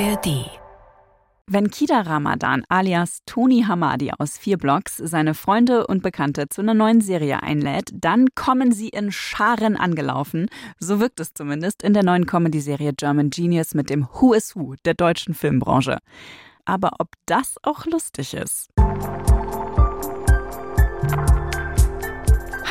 [0.00, 0.50] ARD.
[1.46, 6.74] Wenn Kida Ramadan alias Tony Hamadi aus vier Blocks seine Freunde und Bekannte zu einer
[6.74, 10.48] neuen Serie einlädt, dann kommen sie in Scharen angelaufen.
[10.80, 14.74] So wirkt es zumindest in der neuen Comedy-Serie German Genius mit dem Who is Who
[14.84, 15.98] der deutschen Filmbranche.
[16.64, 18.70] Aber ob das auch lustig ist?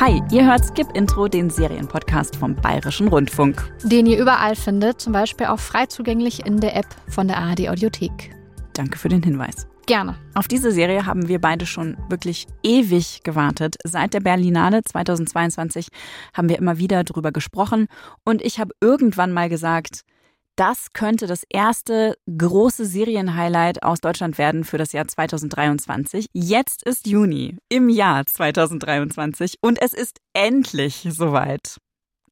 [0.06, 3.72] Hi, ihr hört Skip Intro, den Serienpodcast vom Bayerischen Rundfunk.
[3.84, 7.70] Den ihr überall findet, zum Beispiel auch frei zugänglich in der App von der ARD
[7.70, 8.36] Audiothek.
[8.74, 9.66] Danke für den Hinweis.
[9.86, 10.16] Gerne.
[10.34, 13.76] Auf diese Serie haben wir beide schon wirklich ewig gewartet.
[13.82, 15.88] Seit der Berlinale 2022
[16.34, 17.86] haben wir immer wieder drüber gesprochen
[18.26, 20.02] und ich habe irgendwann mal gesagt,
[20.56, 26.26] das könnte das erste große Serienhighlight aus Deutschland werden für das Jahr 2023.
[26.32, 31.78] Jetzt ist Juni im Jahr 2023 und es ist endlich soweit.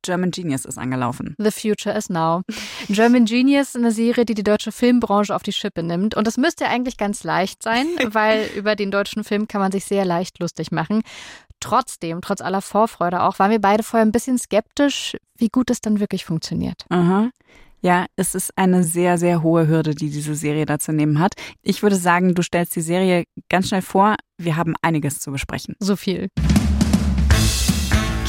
[0.02, 1.36] German Genius ist angelaufen.
[1.38, 2.42] The Future is Now.
[2.88, 6.16] German Genius, eine Serie, die die deutsche Filmbranche auf die Schippe nimmt.
[6.16, 9.84] Und das müsste eigentlich ganz leicht sein, weil über den deutschen Film kann man sich
[9.84, 11.02] sehr leicht lustig machen.
[11.60, 15.80] Trotzdem, trotz aller Vorfreude auch, waren wir beide vorher ein bisschen skeptisch, wie gut es
[15.80, 16.84] dann wirklich funktioniert.
[16.88, 17.30] Aha.
[17.84, 21.34] Ja, es ist eine sehr, sehr hohe Hürde, die diese Serie da zu nehmen hat.
[21.62, 24.14] Ich würde sagen, du stellst die Serie ganz schnell vor.
[24.38, 25.74] Wir haben einiges zu besprechen.
[25.80, 26.28] So viel.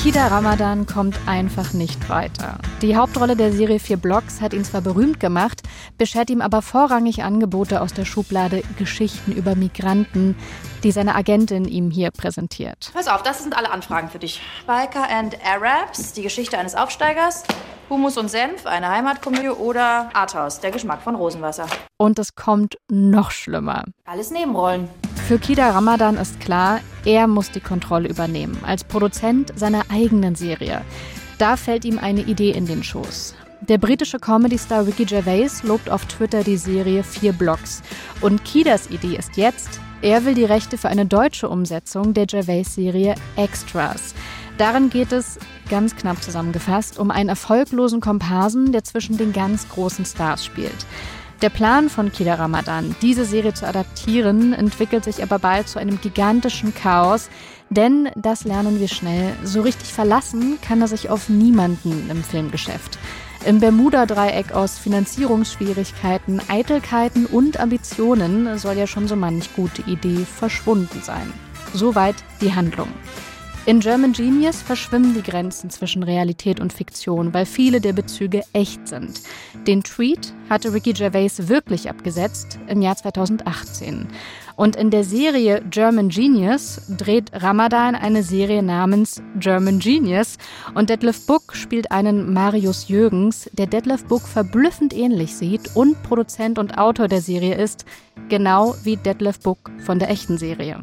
[0.02, 2.58] Kida Ramadan kommt einfach nicht weiter.
[2.82, 5.62] Die Hauptrolle der Serie Vier Blocks hat ihn zwar berühmt gemacht,
[6.00, 10.36] beschert ihm aber vorrangig Angebote aus der Schublade Geschichten über Migranten,
[10.84, 12.90] die seine Agentin ihm hier präsentiert.
[12.92, 14.42] Pass auf, das sind alle Anfragen für dich.
[14.66, 17.44] Biker and Arabs, die Geschichte eines Aufsteigers,
[17.94, 21.68] Humus und Senf, eine Heimatkomödie oder Arthouse, der Geschmack von Rosenwasser.
[21.98, 23.84] Und es kommt noch schlimmer.
[24.06, 24.90] Alles Nebenrollen.
[25.28, 30.82] Für Kida Ramadan ist klar, er muss die Kontrolle übernehmen, als Produzent seiner eigenen Serie.
[31.38, 33.36] Da fällt ihm eine Idee in den Schoß.
[33.62, 37.84] Der britische Comedy-Star Ricky Gervais lobt auf Twitter die Serie Vier Blocks.
[38.22, 43.14] Und Kidas Idee ist jetzt, er will die Rechte für eine deutsche Umsetzung der Gervais-Serie
[43.36, 44.16] Extras.
[44.58, 50.06] Darin geht es, ganz knapp zusammengefasst, um einen erfolglosen Komparsen, der zwischen den ganz großen
[50.06, 50.86] Stars spielt.
[51.42, 56.00] Der Plan von Kida Ramadan, diese Serie zu adaptieren, entwickelt sich aber bald zu einem
[56.00, 57.30] gigantischen Chaos,
[57.70, 63.00] denn, das lernen wir schnell, so richtig verlassen kann er sich auf niemanden im Filmgeschäft.
[63.46, 71.02] Im Bermuda-Dreieck aus Finanzierungsschwierigkeiten, Eitelkeiten und Ambitionen soll ja schon so manch gute Idee verschwunden
[71.02, 71.34] sein.
[71.74, 72.88] Soweit die Handlung.
[73.66, 78.90] In German Genius verschwimmen die Grenzen zwischen Realität und Fiktion, weil viele der Bezüge echt
[78.90, 79.22] sind.
[79.66, 84.08] Den Tweet hatte Ricky Gervais wirklich abgesetzt im Jahr 2018.
[84.58, 90.38] Und in der Serie German Genius dreht Ramadan eine Serie namens German Genius
[90.76, 96.60] und Detlef Book spielt einen Marius Jürgens, der Detlef Book verblüffend ähnlich sieht und Produzent
[96.60, 97.86] und Autor der Serie ist,
[98.28, 100.82] genau wie Detlef Book von der echten Serie.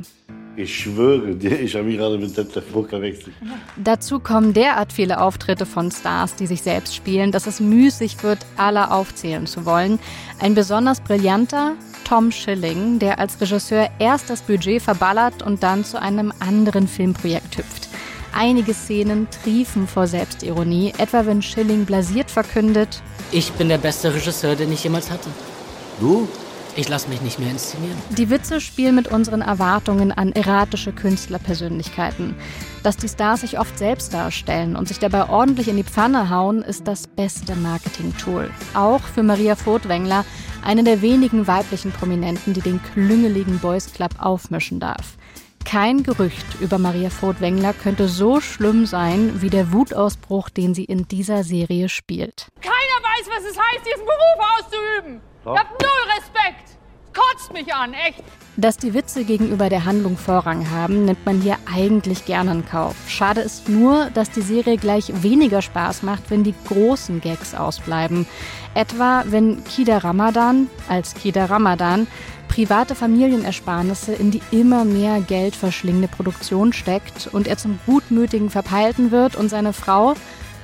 [0.56, 3.34] Ich schwöre dir, ich habe mich gerade mit Detlef Book verwechselt.
[3.77, 8.38] Dazu kommen derart viele Auftritte von Stars, die sich selbst spielen, dass es müßig wird,
[8.56, 9.99] alle aufzählen zu wollen.
[10.41, 11.75] Ein besonders brillanter
[12.05, 17.59] Tom Schilling, der als Regisseur erst das Budget verballert und dann zu einem anderen Filmprojekt
[17.59, 17.89] hüpft.
[18.33, 23.03] Einige Szenen triefen vor Selbstironie, etwa wenn Schilling blasiert verkündet:
[23.33, 25.31] Ich bin der beste Regisseur, den ich jemals hatte.
[26.00, 26.28] Du?
[26.77, 27.99] Ich lasse mich nicht mehr inszenieren.
[28.17, 32.37] Die Witze spielen mit unseren Erwartungen an erratische Künstlerpersönlichkeiten.
[32.83, 36.63] Dass die Stars sich oft selbst darstellen und sich dabei ordentlich in die Pfanne hauen,
[36.63, 38.51] ist das beste Marketing-Tool.
[38.75, 40.25] Auch für Maria Furtwängler,
[40.63, 45.17] eine der wenigen weiblichen Prominenten, die den klüngeligen Boys Club aufmischen darf.
[45.65, 51.07] Kein Gerücht über Maria Furtwängler könnte so schlimm sein wie der Wutausbruch, den sie in
[51.07, 52.49] dieser Serie spielt.
[52.61, 55.30] Keiner weiß, was es heißt, diesen Beruf auszuüben.
[55.45, 55.55] Doch.
[55.55, 56.77] Ich hab null Respekt.
[57.15, 58.23] Kotzt mich an, echt.
[58.56, 62.95] Dass die Witze gegenüber der Handlung Vorrang haben, nimmt man hier eigentlich gerne in Kauf.
[63.09, 68.27] Schade ist nur, dass die Serie gleich weniger Spaß macht, wenn die großen Gags ausbleiben.
[68.75, 72.07] Etwa, wenn Kida Ramadan als Kida Ramadan
[72.48, 79.10] private Familienersparnisse in die immer mehr Geld verschlingende Produktion steckt und er zum gutmütigen Verpeilten
[79.13, 80.15] wird und seine Frau,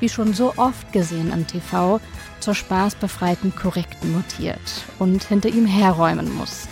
[0.01, 2.01] wie schon so oft gesehen am TV,
[2.47, 6.69] zur spaßbefreiten Korrekten mutiert und hinter ihm herräumen muss.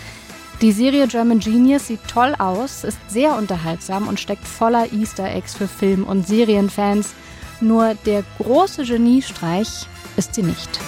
[0.62, 5.56] Die Serie German Genius sieht toll aus, ist sehr unterhaltsam und steckt voller Easter Eggs
[5.56, 7.12] für Film- und Serienfans.
[7.61, 10.79] Nur der große Geniestreich ist sie nicht.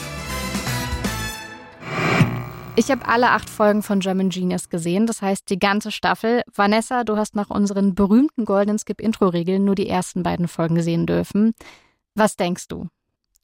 [2.77, 6.43] Ich habe alle acht Folgen von German Genius gesehen, das heißt die ganze Staffel.
[6.55, 11.55] Vanessa, du hast nach unseren berühmten Golden Skip-Intro-Regeln nur die ersten beiden Folgen gesehen dürfen.
[12.15, 12.87] Was denkst du?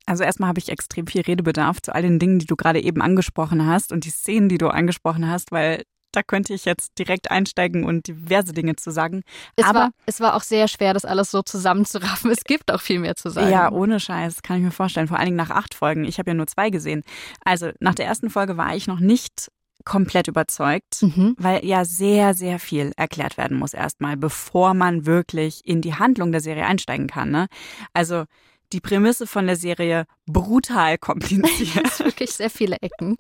[0.07, 3.01] Also erstmal habe ich extrem viel Redebedarf zu all den Dingen, die du gerade eben
[3.03, 5.83] angesprochen hast und die Szenen, die du angesprochen hast, weil
[6.15, 9.23] da könnte ich jetzt direkt einsteigen und diverse Dinge zu sagen.
[9.57, 12.31] Es, Aber war, es war auch sehr schwer, das alles so zusammenzuraffen.
[12.31, 13.51] Es gibt auch viel mehr zu sagen.
[13.51, 15.09] Ja, ohne Scheiß, kann ich mir vorstellen.
[15.09, 16.05] Vor allen Dingen nach acht Folgen.
[16.05, 17.03] Ich habe ja nur zwei gesehen.
[17.45, 19.51] Also nach der ersten Folge war ich noch nicht
[19.85, 21.35] komplett überzeugt, Mhm.
[21.39, 26.31] weil ja sehr, sehr viel erklärt werden muss erstmal, bevor man wirklich in die Handlung
[26.31, 27.31] der Serie einsteigen kann.
[27.31, 27.47] Ne?
[27.95, 28.25] Also
[28.73, 31.85] die Prämisse von der Serie brutal kompliziert.
[31.85, 33.17] Es wirklich sehr viele Ecken.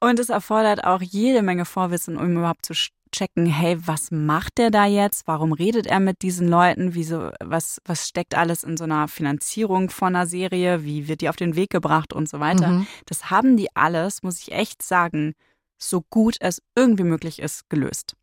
[0.00, 2.74] Und es erfordert auch jede Menge Vorwissen, um überhaupt zu
[3.14, 5.26] checken, hey, was macht der da jetzt?
[5.26, 6.94] Warum redet er mit diesen Leuten?
[6.94, 10.84] Wieso, was, was steckt alles in so einer Finanzierung von einer Serie?
[10.84, 12.68] Wie wird die auf den Weg gebracht und so weiter?
[12.68, 12.86] Mhm.
[13.06, 15.34] Das haben die alles, muss ich echt sagen,
[15.78, 18.16] so gut es irgendwie möglich ist, gelöst.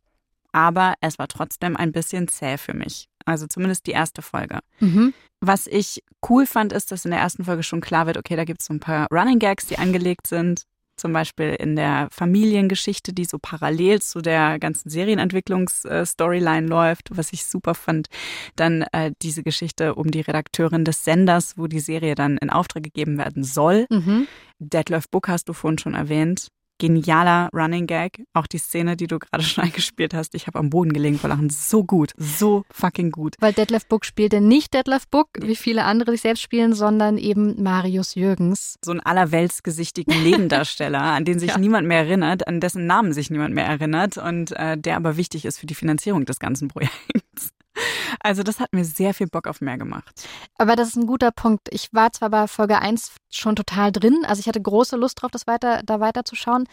[0.51, 3.07] Aber es war trotzdem ein bisschen zäh für mich.
[3.25, 4.59] Also zumindest die erste Folge.
[4.79, 5.13] Mhm.
[5.39, 8.45] Was ich cool fand, ist, dass in der erersten Folge schon klar wird, okay, da
[8.45, 10.63] gibt es so ein paar Running Gags, die angelegt sind.
[10.97, 17.45] Zum Beispiel in der Familiengeschichte, die so parallel zu der ganzen Serienentwicklungs-Storyline läuft, was ich
[17.45, 18.07] super fand.
[18.55, 22.83] Dann äh, diese Geschichte um die Redakteurin des Senders, wo die Serie dann in Auftrag
[22.83, 23.87] gegeben werden soll.
[23.89, 24.27] Mhm.
[24.59, 26.49] Detlef Book hast du vorhin schon erwähnt.
[26.81, 28.23] Genialer Running Gag.
[28.33, 30.33] Auch die Szene, die du gerade schon eingespielt hast.
[30.33, 31.51] Ich habe am Boden gelegen vor Lachen.
[31.51, 32.11] So gut.
[32.17, 33.35] So fucking gut.
[33.39, 37.61] Weil Detlef Book spielte nicht Detlef Book, wie viele andere sich selbst spielen, sondern eben
[37.61, 38.77] Marius Jürgens.
[38.83, 41.57] So einen allerweltsgesichtigen Nebendarsteller, an den sich Ja.
[41.59, 45.45] niemand mehr erinnert, an dessen Namen sich niemand mehr erinnert und äh, der aber wichtig
[45.45, 47.51] ist für die Finanzierung des ganzen Projekts.
[48.23, 50.27] Also das hat mir sehr viel Bock auf mehr gemacht.
[50.57, 51.69] Aber das ist ein guter Punkt.
[51.71, 55.31] Ich war zwar bei Folge 1 schon total drin, also ich hatte große Lust drauf,
[55.31, 56.67] das weiter, da weiterzuschauen,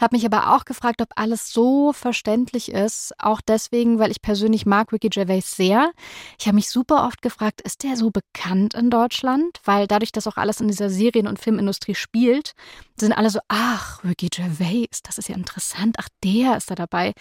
[0.00, 3.12] habe mich aber auch gefragt, ob alles so verständlich ist.
[3.18, 5.92] Auch deswegen, weil ich persönlich mag Ricky Gervais sehr.
[6.38, 9.60] Ich habe mich super oft gefragt, ist der so bekannt in Deutschland?
[9.64, 12.52] Weil dadurch, dass auch alles in dieser Serien- und Filmindustrie spielt,
[12.98, 15.96] sind alle so, ach, Ricky Gervais, das ist ja interessant.
[15.98, 17.12] Ach, der ist da dabei.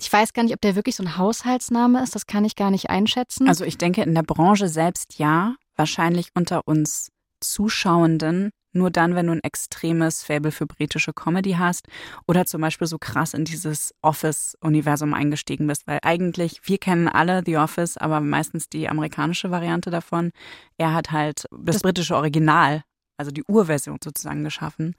[0.00, 2.14] Ich weiß gar nicht, ob der wirklich so ein Haushaltsname ist.
[2.14, 3.48] Das kann ich gar nicht einschätzen.
[3.48, 7.08] Also ich denke in der Branche selbst ja, wahrscheinlich unter uns
[7.40, 11.86] Zuschauenden nur dann, wenn du ein extremes Fable für britische Comedy hast
[12.26, 17.42] oder zum Beispiel so krass in dieses Office-Universum eingestiegen bist, weil eigentlich, wir kennen alle
[17.44, 20.30] The Office, aber meistens die amerikanische Variante davon.
[20.78, 22.82] Er hat halt das, Das- britische Original,
[23.18, 24.94] also die Urversion sozusagen geschaffen.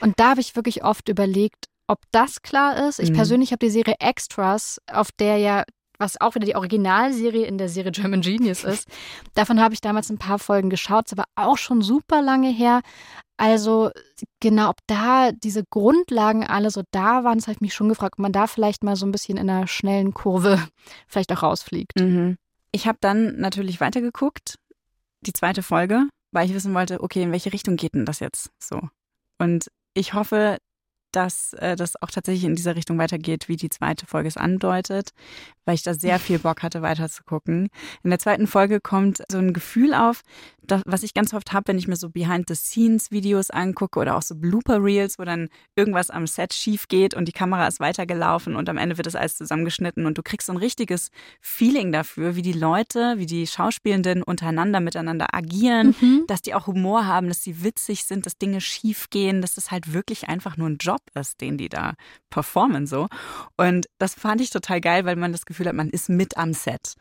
[0.00, 2.98] Und da habe ich wirklich oft überlegt, ob das klar ist.
[2.98, 3.14] Ich Mhm.
[3.14, 5.62] persönlich habe die Serie Extras, auf der ja,
[5.98, 8.88] was auch wieder die Originalserie in der Serie German Genius ist,
[9.34, 12.80] davon habe ich damals ein paar Folgen geschaut, aber auch schon super lange her.
[13.36, 13.90] Also
[14.40, 18.14] genau, ob da diese Grundlagen alle so da waren, das habe ich mich schon gefragt,
[18.14, 20.58] ob man da vielleicht mal so ein bisschen in einer schnellen Kurve
[21.06, 21.98] vielleicht auch rausfliegt.
[21.98, 22.38] Mhm.
[22.72, 24.56] Ich habe dann natürlich weitergeguckt,
[25.20, 28.50] die zweite Folge, weil ich wissen wollte, okay, in welche Richtung geht denn das jetzt
[28.58, 28.80] so?
[29.38, 30.58] Und ich hoffe,
[31.16, 35.12] dass äh, das auch tatsächlich in dieser Richtung weitergeht, wie die zweite Folge es andeutet,
[35.64, 37.70] weil ich da sehr viel Bock hatte, weiterzugucken.
[38.04, 40.20] In der zweiten Folge kommt so ein Gefühl auf,
[40.62, 44.34] das, was ich ganz oft habe, wenn ich mir so Behind-the-Scenes-Videos angucke oder auch so
[44.34, 48.76] Blooper-Reels, wo dann irgendwas am Set schief geht und die Kamera ist weitergelaufen und am
[48.76, 51.10] Ende wird das alles zusammengeschnitten und du kriegst so ein richtiges
[51.40, 55.94] Feeling dafür, wie die Leute, wie die Schauspielenden untereinander miteinander agieren,
[56.26, 59.70] dass die auch Humor haben, dass sie witzig sind, dass Dinge schief gehen, dass das
[59.70, 61.94] halt wirklich einfach nur ein Job ist, den die da
[62.30, 63.08] performen so.
[63.56, 66.52] Und das fand ich total geil, weil man das Gefühl hat, man ist mit am
[66.52, 66.94] Set.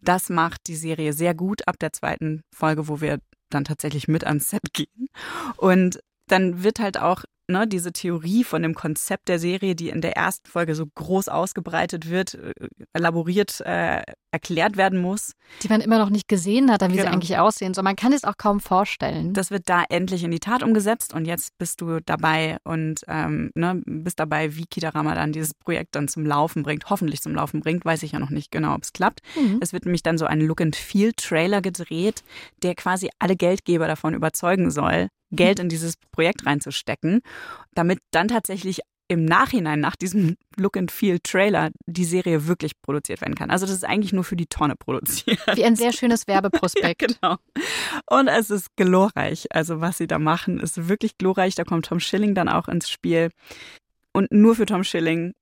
[0.00, 4.24] Das macht die Serie sehr gut ab der zweiten Folge, wo wir dann tatsächlich mit
[4.24, 5.08] ans Set gehen.
[5.56, 10.00] Und dann wird halt auch ne, diese Theorie von dem Konzept der Serie, die in
[10.00, 12.52] der ersten Folge so groß ausgebreitet wird, äh,
[12.92, 14.02] elaboriert äh,
[14.32, 15.32] erklärt werden muss.
[15.62, 17.12] Die man immer noch nicht gesehen hat, wie sie Genau.
[17.12, 17.74] eigentlich aussehen.
[17.74, 19.32] So, man kann es auch kaum vorstellen.
[19.34, 23.50] Das wird da endlich in die Tat umgesetzt und jetzt bist du dabei und ähm,
[23.54, 27.60] ne, bist dabei, wie Kita Ramadan dieses Projekt dann zum Laufen bringt, hoffentlich zum Laufen
[27.60, 29.20] bringt, weiß ich ja noch nicht genau, ob es klappt.
[29.36, 29.58] Mhm.
[29.60, 32.22] Es wird nämlich dann so ein Look-and-Feel-Trailer gedreht,
[32.62, 37.20] der quasi alle Geldgeber davon überzeugen soll, Geld in dieses Projekt reinzustecken,
[37.74, 43.50] damit dann tatsächlich im Nachhinein nach diesem Look-and-Feel-Trailer die Serie wirklich produziert werden kann.
[43.50, 45.40] Also das ist eigentlich nur für die Tonne produziert.
[45.54, 47.00] Wie ein sehr schönes Ja, Werbeprospekt.
[47.20, 47.36] genau.
[48.08, 49.46] Und es ist glorreich.
[49.50, 51.56] Also was sie da machen, ist wirklich glorreich.
[51.56, 53.30] Da kommt Tom Schilling dann auch ins Spiel.
[54.12, 55.32] Und nur für Tom Schilling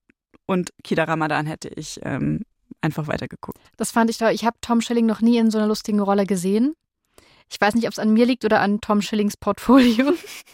[0.47, 2.41] und Kida Ramadan hätte ich ähm,
[2.81, 3.59] einfach weitergeguckt.
[3.77, 4.31] Das fand ich toll.
[4.33, 6.75] Ich habe Tom Schilling noch nie in so einer lustigen Rolle gesehen.
[7.51, 10.13] Ich weiß nicht, ob es an mir liegt oder an Tom Schillings Portfolio,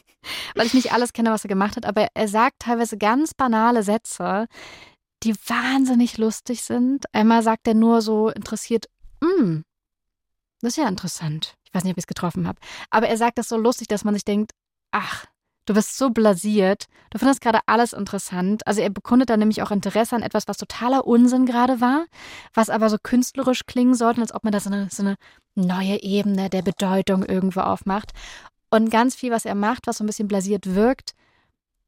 [0.54, 3.82] weil ich nicht alles kenne, was er gemacht hat, aber er sagt teilweise ganz banale
[3.82, 4.46] Sätze,
[5.22, 7.06] die wahnsinnig lustig sind.
[7.12, 8.86] Einmal sagt er nur so interessiert,
[9.20, 9.60] "Mm,
[10.60, 11.54] das ist ja interessant.
[11.64, 12.60] Ich Ich weiß nicht, ob ich es getroffen habe.
[12.90, 14.52] Aber er sagt das so lustig, dass man sich denkt,
[14.92, 15.26] ach,
[15.66, 16.86] Du bist so blasiert.
[17.10, 18.66] Du findest gerade alles interessant.
[18.66, 22.06] Also er bekundet da nämlich auch Interesse an etwas, was totaler Unsinn gerade war,
[22.52, 25.16] was aber so künstlerisch klingen sollte, als ob man da so eine, so eine
[25.54, 28.12] neue Ebene der Bedeutung irgendwo aufmacht.
[28.70, 31.12] Und ganz viel, was er macht, was so ein bisschen blasiert wirkt,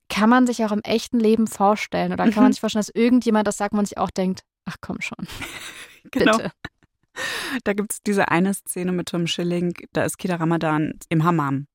[0.08, 2.12] kann man sich auch im echten Leben vorstellen.
[2.12, 2.52] Oder kann man mhm.
[2.52, 5.26] sich vorstellen, dass irgendjemand das sagt, man sich auch denkt, ach komm schon.
[6.12, 6.36] genau.
[6.36, 6.52] Bitte.
[7.64, 11.66] Da gibt es diese eine Szene mit Tom Schilling, da ist Kida Ramadan im Hammam.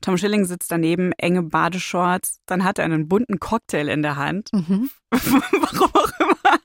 [0.00, 4.50] Tom Schilling sitzt daneben, enge Badeshorts, dann hat er einen bunten Cocktail in der Hand.
[4.52, 4.90] Mhm.
[5.10, 6.58] Warum auch immer.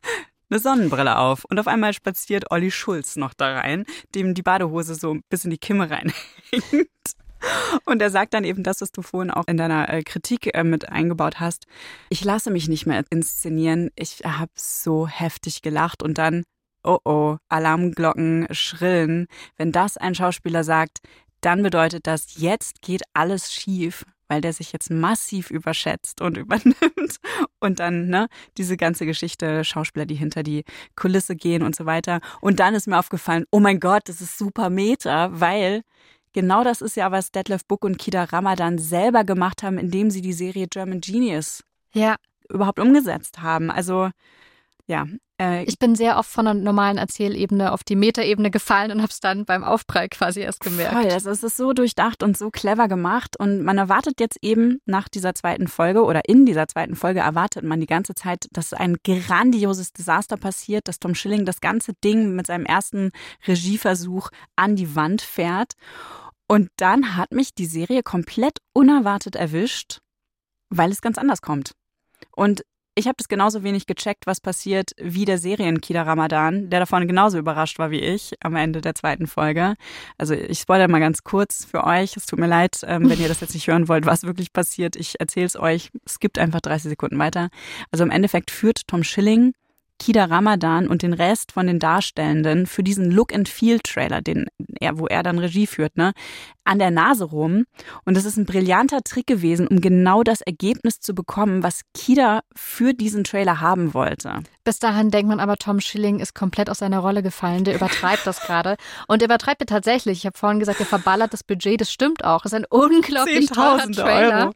[0.50, 1.44] Eine Sonnenbrille auf.
[1.46, 3.86] Und auf einmal spaziert Olli Schulz noch da rein,
[4.16, 6.90] dem die Badehose so bis in die Kimme reinhängt.
[7.86, 10.64] Und er sagt dann eben das, was du vorhin auch in deiner äh, Kritik äh,
[10.64, 11.68] mit eingebaut hast.
[12.10, 13.90] Ich lasse mich nicht mehr inszenieren.
[13.96, 16.44] Ich habe so heftig gelacht und dann,
[16.84, 19.28] oh oh, Alarmglocken schrillen.
[19.56, 21.00] Wenn das ein Schauspieler sagt,
[21.42, 27.18] dann bedeutet das, jetzt geht alles schief, weil der sich jetzt massiv überschätzt und übernimmt.
[27.60, 28.28] Und dann, ne,
[28.58, 30.64] diese ganze Geschichte, Schauspieler, die hinter die
[30.96, 32.20] Kulisse gehen und so weiter.
[32.42, 35.82] Und dann ist mir aufgefallen, oh mein Gott, das ist super Meta, weil
[36.34, 40.22] genau das ist ja, was Detlef Book und Kida Ramadan selber gemacht haben, indem sie
[40.22, 41.64] die Serie German Genius
[41.94, 42.16] ja.
[42.50, 43.72] überhaupt umgesetzt haben.
[43.72, 44.10] Also
[44.88, 45.06] ja.
[45.40, 49.12] Äh, ich bin sehr oft von der normalen Erzählebene auf die Metaebene gefallen und habe
[49.12, 50.94] es dann beim Aufprall quasi erst gemerkt.
[50.94, 53.38] Voll, das ist so durchdacht und so clever gemacht.
[53.38, 57.64] Und man erwartet jetzt eben nach dieser zweiten Folge oder in dieser zweiten Folge erwartet
[57.64, 62.34] man die ganze Zeit, dass ein grandioses Desaster passiert, dass Tom Schilling das ganze Ding
[62.34, 63.12] mit seinem ersten
[63.46, 65.74] Regieversuch an die Wand fährt.
[66.48, 70.00] Und dann hat mich die Serie komplett unerwartet erwischt,
[70.70, 71.74] weil es ganz anders kommt.
[72.32, 72.64] Und
[72.98, 77.38] ich habe das genauso wenig gecheckt, was passiert, wie der Serienkida Ramadan, der davon genauso
[77.38, 79.76] überrascht war wie ich am Ende der zweiten Folge.
[80.18, 82.18] Also ich spoilere mal ganz kurz für euch.
[82.18, 84.96] Es tut mir leid, ähm, wenn ihr das jetzt nicht hören wollt, was wirklich passiert.
[84.96, 85.92] Ich erzähle es euch.
[86.06, 87.50] Es gibt einfach 30 Sekunden weiter.
[87.92, 89.54] Also im Endeffekt führt Tom Schilling
[90.00, 94.48] Kida Ramadan und den Rest von den Darstellenden für diesen Look and Feel Trailer, den
[94.80, 96.14] er, wo er dann Regie führt, ne,
[96.64, 97.66] an der Nase rum.
[98.06, 102.42] Und das ist ein brillanter Trick gewesen, um genau das Ergebnis zu bekommen, was Kida
[102.56, 104.44] für diesen Trailer haben wollte.
[104.64, 107.64] Bis dahin denkt man aber, Tom Schilling ist komplett aus seiner Rolle gefallen.
[107.64, 108.76] Der übertreibt das gerade.
[109.08, 110.20] Und übertreibt er tatsächlich.
[110.20, 111.80] Ich habe vorhin gesagt, er verballert das Budget.
[111.80, 112.42] Das stimmt auch.
[112.42, 114.44] Das ist ein unglaublich teurer Trailer.
[114.46, 114.54] Euro.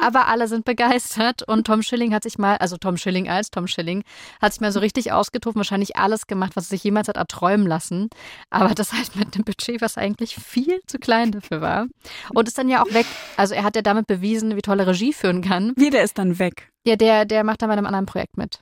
[0.00, 3.66] Aber alle sind begeistert und Tom Schilling hat sich mal, also Tom Schilling als Tom
[3.66, 4.04] Schilling,
[4.40, 7.66] hat sich mal so richtig ausgetobt, wahrscheinlich alles gemacht, was er sich jemals hat erträumen
[7.66, 8.08] lassen.
[8.50, 11.86] Aber das halt mit einem Budget, was eigentlich viel zu klein dafür war.
[12.34, 13.06] Und ist dann ja auch weg.
[13.36, 15.72] Also er hat ja damit bewiesen, wie tolle Regie führen kann.
[15.76, 16.70] Wie, der ist dann weg?
[16.86, 18.60] Ja, der, der macht dann bei einem anderen Projekt mit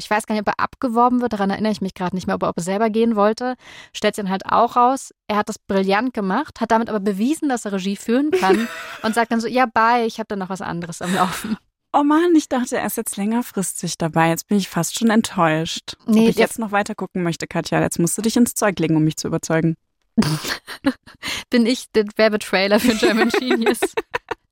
[0.00, 2.36] ich weiß gar nicht, ob er abgeworben wird, daran erinnere ich mich gerade nicht mehr,
[2.36, 3.54] ob er, ob er selber gehen wollte.
[3.92, 5.14] Stellt sich dann halt auch raus.
[5.28, 8.68] Er hat das brillant gemacht, hat damit aber bewiesen, dass er Regie führen kann
[9.02, 11.56] und sagt dann so, ja, bye, ich habe da noch was anderes am Laufen.
[11.92, 14.28] Oh Mann, ich dachte, er ist jetzt längerfristig dabei.
[14.28, 15.96] Jetzt bin ich fast schon enttäuscht.
[16.06, 18.78] Nee, Ob ich jetzt noch weiter gucken möchte, Katja, jetzt musst du dich ins Zeug
[18.78, 19.76] legen, um mich zu überzeugen.
[21.50, 23.80] bin ich der Werbetrailer für German Genius?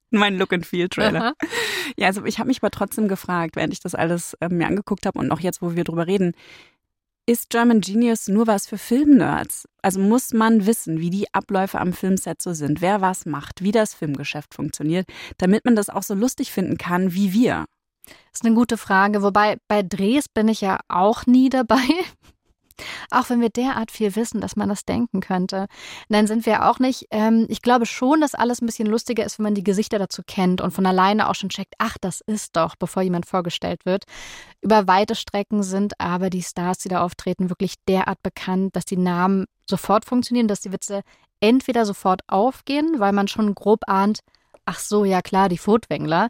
[0.19, 1.23] mein Look and Feel Trailer.
[1.23, 1.33] Aha.
[1.97, 5.07] Ja, also ich habe mich aber trotzdem gefragt, während ich das alles äh, mir angeguckt
[5.07, 6.33] habe und auch jetzt, wo wir drüber reden,
[7.27, 9.69] ist German Genius nur was für Filmnerds?
[9.83, 13.71] Also muss man wissen, wie die Abläufe am Filmset so sind, wer was macht, wie
[13.71, 17.67] das Filmgeschäft funktioniert, damit man das auch so lustig finden kann wie wir.
[18.07, 19.23] Das ist eine gute Frage.
[19.23, 21.85] Wobei bei Drehs bin ich ja auch nie dabei.
[23.11, 25.67] Auch wenn wir derart viel wissen, dass man das denken könnte,
[26.09, 27.07] dann sind wir auch nicht.
[27.11, 30.23] Ähm, ich glaube schon, dass alles ein bisschen lustiger ist, wenn man die Gesichter dazu
[30.27, 34.05] kennt und von alleine auch schon checkt, ach, das ist doch, bevor jemand vorgestellt wird.
[34.61, 38.97] Über weite Strecken sind aber die Stars, die da auftreten, wirklich derart bekannt, dass die
[38.97, 41.03] Namen sofort funktionieren, dass die Witze
[41.41, 44.21] entweder sofort aufgehen, weil man schon grob ahnt,
[44.65, 46.29] ach so, ja klar, die Furtwängler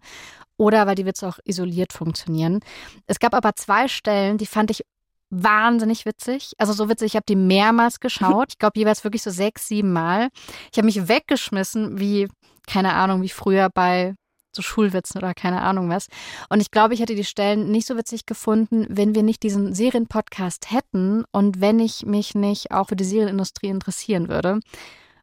[0.57, 2.61] oder weil die Witze auch isoliert funktionieren.
[3.07, 4.85] Es gab aber zwei Stellen, die fand ich
[5.31, 6.53] wahnsinnig witzig.
[6.59, 8.49] Also so witzig, ich habe die mehrmals geschaut.
[8.51, 10.29] Ich glaube jeweils wirklich so sechs, sieben Mal.
[10.73, 12.29] Ich habe mich weggeschmissen, wie,
[12.67, 14.15] keine Ahnung, wie früher bei
[14.53, 16.09] so Schulwitzen oder keine Ahnung was.
[16.49, 19.75] Und ich glaube, ich hätte die Stellen nicht so witzig gefunden, wenn wir nicht diesen
[19.75, 24.61] Serienpodcast hätten und wenn ich mich nicht auch für die Serienindustrie interessieren würde.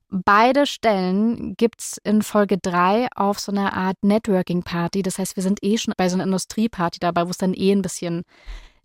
[0.10, 5.02] Beide Stellen gibt es in Folge 3 auf so einer Art Networking-Party.
[5.02, 7.72] Das heißt, wir sind eh schon bei so einer Industrieparty dabei, wo es dann eh
[7.72, 8.24] ein bisschen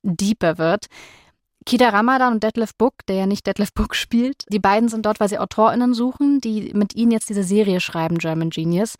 [0.02, 0.86] deeper wird.
[1.66, 5.20] Kida Ramadan und Detlef Book, der ja nicht Detlef Book spielt, die beiden sind dort,
[5.20, 8.94] weil sie AutorInnen suchen, die mit ihnen jetzt diese Serie schreiben, German Genius.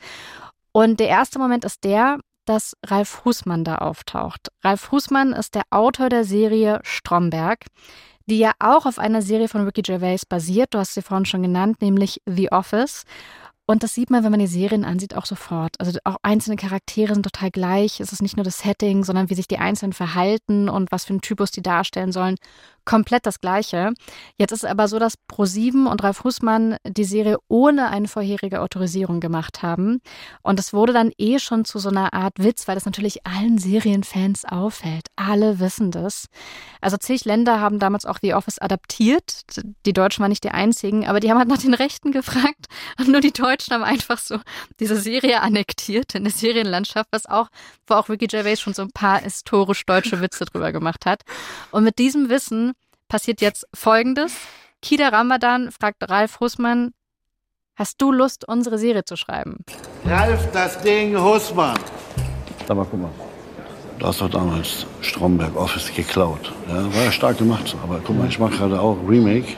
[0.73, 4.49] Und der erste Moment ist der, dass Ralf Husmann da auftaucht.
[4.63, 7.67] Ralf Husmann ist der Autor der Serie Stromberg.
[8.27, 10.73] die ja auch auf einer Serie von Ricky Gervais basiert.
[10.73, 13.05] Du hast sie vorhin schon genannt, nämlich The Office.
[13.71, 15.79] Und das sieht man, wenn man die Serien ansieht, auch sofort.
[15.79, 18.01] Also auch einzelne Charaktere sind total gleich.
[18.01, 21.11] Es ist nicht nur das Setting, sondern wie sich die Einzelnen verhalten und was für
[21.11, 22.35] einen Typus die darstellen sollen
[22.85, 23.93] komplett das Gleiche.
[24.37, 28.61] Jetzt ist es aber so, dass Pro7 und Ralf Hussmann die Serie ohne eine vorherige
[28.61, 30.01] Autorisierung gemacht haben.
[30.43, 33.59] Und es wurde dann eh schon zu so einer Art Witz, weil das natürlich allen
[33.59, 35.07] Serienfans auffällt.
[35.15, 36.27] Alle wissen das.
[36.81, 39.45] Also zig Länder haben damals auch The Office adaptiert.
[39.87, 42.67] Die Deutschen waren nicht die einzigen, aber die haben halt nach den Rechten gefragt.
[42.99, 44.39] Und nur die Deutschen haben einfach so
[44.79, 47.49] diese Serie annektiert in der Serienlandschaft, was auch,
[47.87, 51.23] wo auch Ricky Gervais schon so ein paar historisch deutsche Witze drüber gemacht hat.
[51.71, 52.73] Und mit diesem Wissen
[53.09, 54.35] passiert jetzt Folgendes.
[54.83, 56.93] Kida Ramadan fragt Ralf Hussmann,
[57.77, 59.59] hast du Lust, unsere Serie zu schreiben?
[60.05, 61.79] Ralf, das Ding Hussmann.
[62.67, 63.11] Sag mal, guck mal.
[63.99, 66.53] Du hast doch damals Stromberg Office geklaut.
[66.69, 67.77] Ja, war ja stark gemacht.
[67.83, 69.57] Aber guck mal, ich mache gerade auch Remake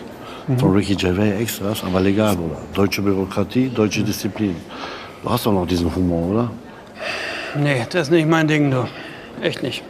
[0.58, 2.58] von Ricky Gervais Extras, aber legal, Bruder.
[2.74, 4.56] Deutsche Bürokratie, deutsche Disziplin.
[5.22, 6.50] Du hast doch noch diesen Humor, oder?
[7.56, 8.88] Nee, das ist nicht mein Ding, du.
[9.40, 9.82] Echt nicht.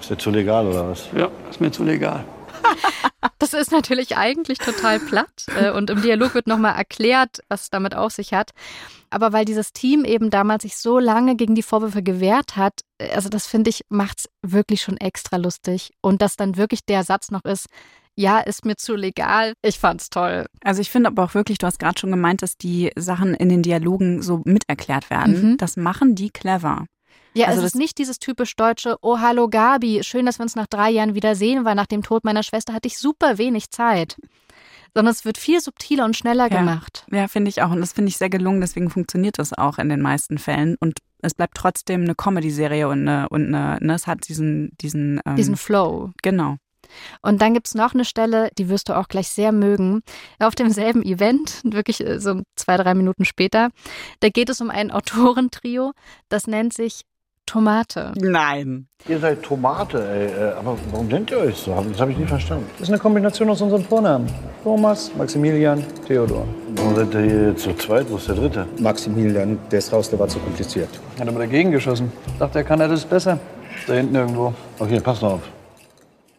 [0.00, 1.08] Ist dir zu legal, oder was?
[1.16, 2.24] Ja, ist mir zu legal.
[3.40, 7.70] Das ist natürlich eigentlich total platt äh, und im Dialog wird nochmal erklärt, was es
[7.70, 8.50] damit auf sich hat.
[9.10, 13.10] Aber weil dieses Team eben damals sich so lange gegen die Vorwürfe gewehrt hat, äh,
[13.10, 15.92] also das finde ich, macht es wirklich schon extra lustig.
[16.00, 17.66] Und dass dann wirklich der Satz noch ist,
[18.18, 19.52] ja, ist mir zu legal.
[19.62, 20.46] Ich fand's toll.
[20.64, 23.48] Also ich finde aber auch wirklich, du hast gerade schon gemeint, dass die Sachen in
[23.48, 25.52] den Dialogen so miterklärt werden.
[25.52, 25.56] Mhm.
[25.56, 26.86] Das machen die clever.
[27.34, 30.56] Ja, also es ist nicht dieses typisch deutsche, oh hallo Gabi, schön, dass wir uns
[30.56, 34.16] nach drei Jahren wiedersehen, weil nach dem Tod meiner Schwester hatte ich super wenig Zeit.
[34.94, 36.58] Sondern es wird viel subtiler und schneller ja.
[36.58, 37.06] gemacht.
[37.12, 37.70] Ja, finde ich auch.
[37.70, 40.76] Und das finde ich sehr gelungen, deswegen funktioniert das auch in den meisten Fällen.
[40.80, 45.20] Und es bleibt trotzdem eine Comedy-Serie und, eine, und eine, ne, es hat diesen, diesen,
[45.24, 46.10] ähm, diesen Flow.
[46.22, 46.56] Genau.
[47.22, 50.02] Und dann gibt es noch eine Stelle, die wirst du auch gleich sehr mögen.
[50.38, 53.70] Auf demselben Event, wirklich äh, so zwei, drei Minuten später,
[54.20, 55.92] da geht es um ein Autorentrio,
[56.28, 57.02] das nennt sich
[57.48, 58.12] Tomate.
[58.16, 58.88] Nein.
[59.08, 60.26] Ihr seid Tomate, ey.
[60.26, 61.74] Äh, aber warum nennt ihr euch so?
[61.90, 62.66] Das habe ich nie verstanden.
[62.74, 64.28] Das ist eine Kombination aus unseren Vornamen.
[64.62, 66.46] Thomas, Maximilian, Theodor.
[66.76, 68.10] Warum seid ihr hier zu zweit?
[68.10, 68.66] Wo ist der dritte?
[68.78, 70.90] Maximilian, der ist raus, der war zu kompliziert.
[71.18, 72.12] Hat aber dagegen geschossen.
[72.38, 73.38] Dachte, er kann alles besser.
[73.86, 74.52] Da hinten irgendwo.
[74.78, 75.40] Okay, pass auf.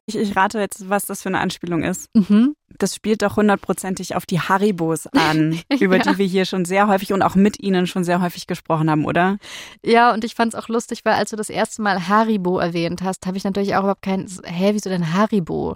[0.10, 2.10] Ich, ich, rate jetzt, was das für eine Anspielung ist.
[2.14, 2.56] Mhm.
[2.78, 6.04] Das spielt doch hundertprozentig auf die Haribos an, über ja.
[6.04, 9.06] die wir hier schon sehr häufig und auch mit Ihnen schon sehr häufig gesprochen haben,
[9.06, 9.38] oder?
[9.84, 13.02] Ja, und ich fand es auch lustig, weil als du das erste Mal Haribo erwähnt
[13.02, 15.76] hast, habe ich natürlich auch überhaupt kein, hä, wieso denn Haribo?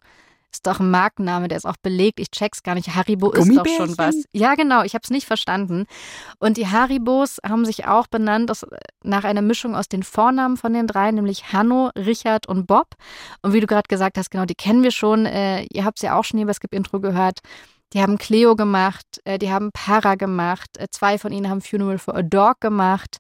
[0.53, 2.19] Ist doch ein Markenname, der ist auch belegt.
[2.19, 2.95] Ich check's gar nicht.
[2.95, 4.15] Haribo ist doch schon was.
[4.33, 4.83] Ja, genau.
[4.83, 5.85] Ich habe es nicht verstanden.
[6.39, 8.65] Und die Haribos haben sich auch benannt aus,
[9.03, 12.89] nach einer Mischung aus den Vornamen von den drei, nämlich Hanno, Richard und Bob.
[13.41, 15.25] Und wie du gerade gesagt hast, genau, die kennen wir schon.
[15.25, 17.39] Äh, ihr habt sie ja auch schon hier bei Skip Intro gehört.
[17.93, 21.99] Die haben Cleo gemacht, äh, die haben Para gemacht, äh, zwei von ihnen haben Funeral
[21.99, 23.17] for a Dog gemacht.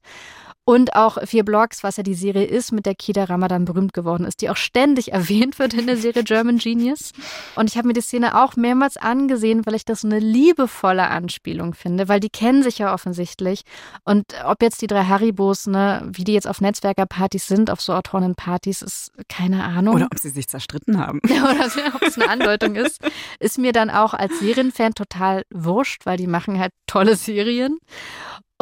[0.65, 4.25] Und auch vier Blogs, was ja die Serie ist, mit der Kida Ramadan berühmt geworden
[4.25, 7.11] ist, die auch ständig erwähnt wird in der Serie German Genius.
[7.55, 11.09] Und ich habe mir die Szene auch mehrmals angesehen, weil ich das so eine liebevolle
[11.09, 13.63] Anspielung finde, weil die kennen sich ja offensichtlich.
[14.05, 17.93] Und ob jetzt die drei Haribos, ne, wie die jetzt auf Netzwerkerpartys sind, auf so
[17.93, 19.95] Autorenpartys, ist keine Ahnung.
[19.95, 21.19] Oder ob sie sich zerstritten haben.
[21.25, 23.01] Oder ob es eine Andeutung ist,
[23.39, 27.79] ist mir dann auch als Serienfan total wurscht, weil die machen halt tolle Serien.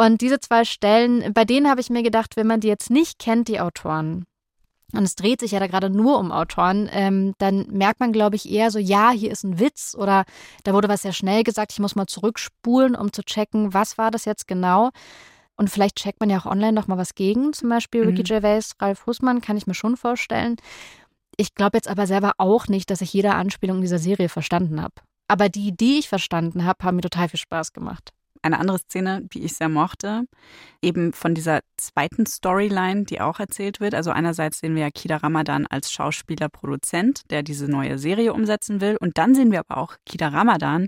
[0.02, 3.20] Und diese zwei Stellen, bei denen habe ich mir gedacht, wenn man die jetzt nicht
[3.20, 4.26] kennt, die Autoren,
[4.94, 8.36] und es dreht sich ja da gerade nur um Autoren, ähm, dann merkt man, glaube
[8.36, 10.26] ich, eher so, ja, hier ist ein Witz oder
[10.64, 14.10] da wurde was sehr schnell gesagt, ich muss mal zurückspulen, um zu checken, was war
[14.10, 14.90] das jetzt genau.
[15.56, 18.26] Und vielleicht checkt man ja auch online noch mal was gegen, zum Beispiel Ricky mhm.
[18.26, 20.56] Gervais, Ralf Hussmann, kann ich mir schon vorstellen.
[21.38, 24.82] Ich glaube jetzt aber selber auch nicht, dass ich jede Anspielung in dieser Serie verstanden
[24.82, 24.96] habe.
[25.28, 29.22] Aber die, die ich verstanden habe, haben mir total viel Spaß gemacht eine andere Szene,
[29.34, 30.24] die ich sehr mochte,
[30.82, 33.96] eben von dieser zweiten Storyline, die auch erzählt wird.
[33.96, 38.82] Also einerseits sehen wir ja Kida Ramadan als Schauspieler, Produzent, der diese neue Serie umsetzen
[38.82, 38.98] will.
[39.00, 40.88] Und dann sehen wir aber auch Kida Ramadan,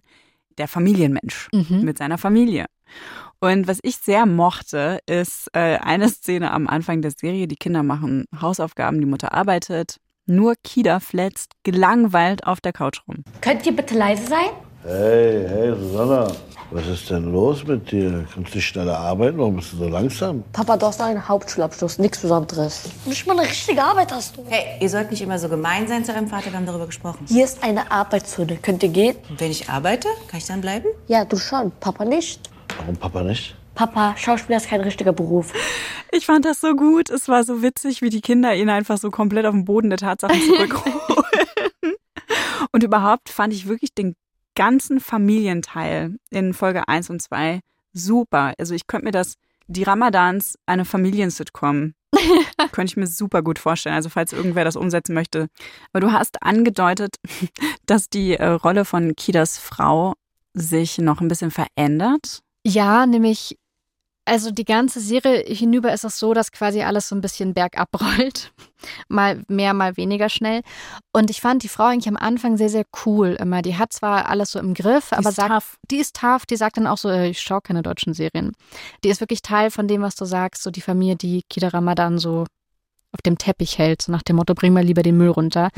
[0.58, 1.82] der Familienmensch mhm.
[1.82, 2.66] mit seiner Familie.
[3.40, 7.48] Und was ich sehr mochte, ist äh, eine Szene am Anfang der Serie.
[7.48, 9.98] Die Kinder machen Hausaufgaben, die Mutter arbeitet.
[10.26, 13.26] Nur Kida fletzt gelangweilt auf der Couch rum.
[13.42, 14.50] Könnt ihr bitte leise sein?
[14.86, 16.28] Hey, hey, Susanna.
[16.72, 18.26] Was ist denn los mit dir?
[18.34, 19.38] Kannst du nicht schneller arbeiten?
[19.38, 20.44] Warum bist du so langsam?
[20.52, 22.90] Papa, du hast einen Hauptschulabschluss, nichts Besonderes.
[23.06, 24.44] Nicht mal eine richtige Arbeit hast du.
[24.50, 27.26] Hey, ihr sollt nicht immer so gemein sein zu eurem Vater, wir haben darüber gesprochen.
[27.30, 28.58] Hier ist eine Arbeitszone.
[28.58, 29.16] Könnt ihr gehen?
[29.30, 30.88] Und wenn ich arbeite, kann ich dann bleiben?
[31.08, 31.72] Ja, du schon.
[31.80, 32.50] Papa nicht.
[32.78, 33.56] Warum Papa nicht?
[33.76, 35.54] Papa, Schauspieler ist kein richtiger Beruf.
[36.12, 37.10] Ich fand das so gut.
[37.10, 40.00] Es war so witzig, wie die Kinder ihn einfach so komplett auf den Boden der
[40.00, 40.98] Tatsachen zurückholen.
[42.74, 44.16] Und überhaupt fand ich wirklich den
[44.56, 47.60] ganzen Familienteil in Folge 1 und 2
[47.94, 48.54] super.
[48.58, 49.36] Also ich könnte mir das,
[49.68, 51.94] die Ramadans, eine Familiensitcom,
[52.72, 53.96] könnte ich mir super gut vorstellen.
[53.96, 55.48] Also falls irgendwer das umsetzen möchte.
[55.92, 57.16] Aber du hast angedeutet,
[57.86, 60.14] dass die äh, Rolle von Kidas Frau
[60.54, 62.42] sich noch ein bisschen verändert.
[62.66, 63.58] Ja, nämlich
[64.26, 67.90] also die ganze Serie hinüber ist es so, dass quasi alles so ein bisschen bergab
[68.02, 68.54] rollt.
[69.08, 70.62] Mal mehr, mal weniger schnell.
[71.12, 73.62] Und ich fand die Frau eigentlich am Anfang sehr, sehr cool immer.
[73.62, 75.78] Die hat zwar alles so im Griff, die aber sagt, tough.
[75.90, 76.46] die ist tough.
[76.46, 78.54] Die sagt dann auch so, äh, ich schaue keine deutschen Serien.
[79.04, 82.18] Die ist wirklich Teil von dem, was du sagst, so die Familie, die Kida Ramadan
[82.18, 82.46] so
[83.12, 85.70] auf dem Teppich hält, so nach dem Motto, bring mal lieber den Müll runter.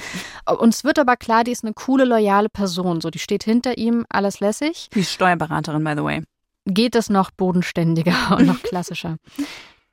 [0.58, 3.02] Uns wird aber klar, die ist eine coole, loyale Person.
[3.02, 4.90] So, die steht hinter ihm, alles lässig.
[4.94, 6.24] Die ist Steuerberaterin, by the way
[6.66, 9.18] geht es noch bodenständiger und noch klassischer.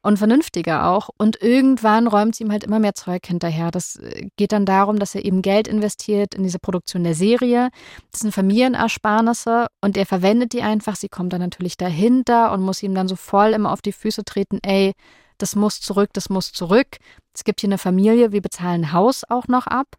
[0.02, 1.10] und vernünftiger auch.
[1.16, 3.70] Und irgendwann räumt sie ihm halt immer mehr Zeug hinterher.
[3.70, 7.70] Das äh, geht dann darum, dass er eben Geld investiert in diese Produktion der Serie.
[8.10, 10.96] Das sind Familienersparnisse und er verwendet die einfach.
[10.96, 14.24] Sie kommt dann natürlich dahinter und muss ihm dann so voll immer auf die Füße
[14.24, 14.92] treten, ey,
[15.38, 16.98] das muss zurück, das muss zurück.
[17.34, 19.96] Es gibt hier eine Familie, wir bezahlen Haus auch noch ab.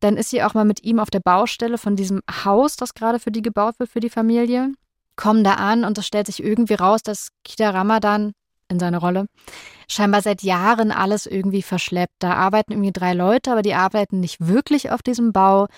[0.00, 3.20] Dann ist sie auch mal mit ihm auf der Baustelle von diesem Haus, das gerade
[3.20, 4.72] für die gebaut wird, für die Familie
[5.16, 8.32] kommen da an und es stellt sich irgendwie raus, dass Kida Ramadan
[8.68, 9.26] in seiner Rolle
[9.88, 12.14] scheinbar seit Jahren alles irgendwie verschleppt.
[12.18, 15.68] Da arbeiten irgendwie drei Leute, aber die arbeiten nicht wirklich auf diesem Bau.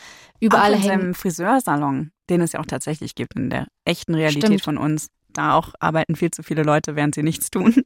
[0.41, 4.45] Überall auch in seinem Friseursalon, den es ja auch tatsächlich gibt in der echten Realität
[4.45, 4.63] Stimmt.
[4.63, 5.09] von uns.
[5.33, 7.83] Da auch arbeiten viel zu viele Leute, während sie nichts tun.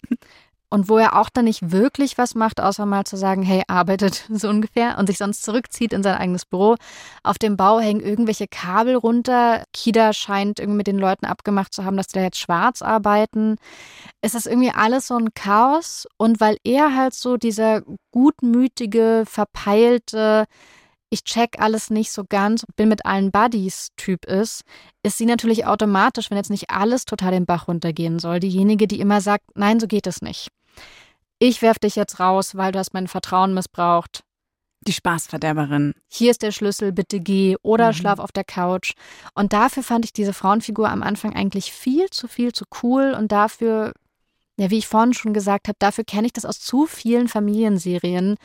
[0.71, 4.27] Und wo er auch dann nicht wirklich was macht, außer mal zu sagen, hey, arbeitet
[4.31, 6.77] so ungefähr und sich sonst zurückzieht in sein eigenes Büro.
[7.23, 9.65] Auf dem Bau hängen irgendwelche Kabel runter.
[9.73, 13.57] Kida scheint irgendwie mit den Leuten abgemacht zu haben, dass die da jetzt schwarz arbeiten.
[14.21, 20.45] Es ist irgendwie alles so ein Chaos und weil er halt so dieser gutmütige, verpeilte,
[21.11, 24.63] ich check alles nicht so ganz, bin mit allen Buddies Typ ist,
[25.03, 29.01] ist sie natürlich automatisch, wenn jetzt nicht alles total den Bach runtergehen soll, diejenige, die
[29.01, 30.51] immer sagt, nein, so geht es nicht
[31.39, 34.23] ich werf dich jetzt raus, weil du hast mein Vertrauen missbraucht.
[34.87, 35.95] Die Spaßverderberin.
[36.09, 37.93] Hier ist der Schlüssel, bitte geh oder mhm.
[37.95, 38.95] schlaf auf der Couch.
[39.35, 43.33] Und dafür fand ich diese Frauenfigur am Anfang eigentlich viel zu viel zu cool und
[43.33, 43.93] dafür,
[44.57, 48.37] ja, wie ich vorhin schon gesagt habe, dafür kenne ich das aus zu vielen Familienserien,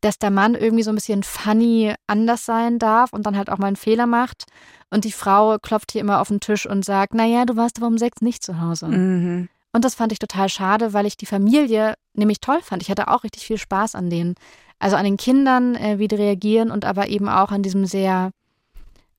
[0.00, 3.58] dass der Mann irgendwie so ein bisschen funny anders sein darf und dann halt auch
[3.58, 4.44] mal einen Fehler macht.
[4.90, 7.88] Und die Frau klopft hier immer auf den Tisch und sagt, naja, du warst aber
[7.88, 8.86] um sechs nicht zu Hause.
[8.88, 9.48] Mhm.
[9.74, 12.80] Und das fand ich total schade, weil ich die Familie nämlich toll fand.
[12.80, 14.36] Ich hatte auch richtig viel Spaß an denen.
[14.78, 18.30] Also an den Kindern, äh, wie die reagieren und aber eben auch an diesem sehr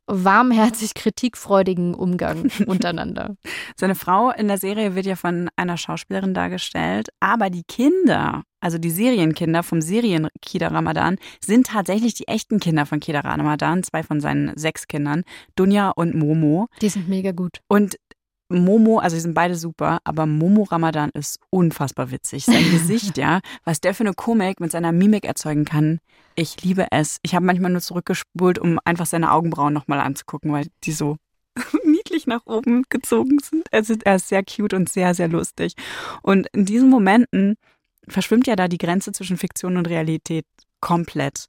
[0.08, 3.36] warmherzig kritikfreudigen Umgang untereinander.
[3.76, 8.78] Seine Frau in der Serie wird ja von einer Schauspielerin dargestellt, aber die Kinder, also
[8.78, 14.04] die Serienkinder vom Serien Kida Ramadan, sind tatsächlich die echten Kinder von Kida Ramadan, zwei
[14.04, 15.24] von seinen sechs Kindern,
[15.56, 16.68] Dunja und Momo.
[16.82, 17.60] Die sind mega gut.
[17.68, 17.98] Und
[18.64, 22.46] Momo, also die sind beide super, aber Momo Ramadan ist unfassbar witzig.
[22.46, 26.00] Sein Gesicht, ja, was der für eine Komik mit seiner Mimik erzeugen kann.
[26.36, 27.20] Ich liebe es.
[27.22, 31.18] Ich habe manchmal nur zurückgespult, um einfach seine Augenbrauen nochmal anzugucken, weil die so
[31.86, 33.72] niedlich nach oben gezogen sind.
[33.72, 35.74] Also er ist sehr cute und sehr, sehr lustig.
[36.22, 37.56] Und in diesen Momenten
[38.08, 40.46] verschwimmt ja da die Grenze zwischen Fiktion und Realität
[40.82, 41.46] komplett.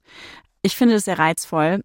[0.61, 1.81] Ich finde es sehr reizvoll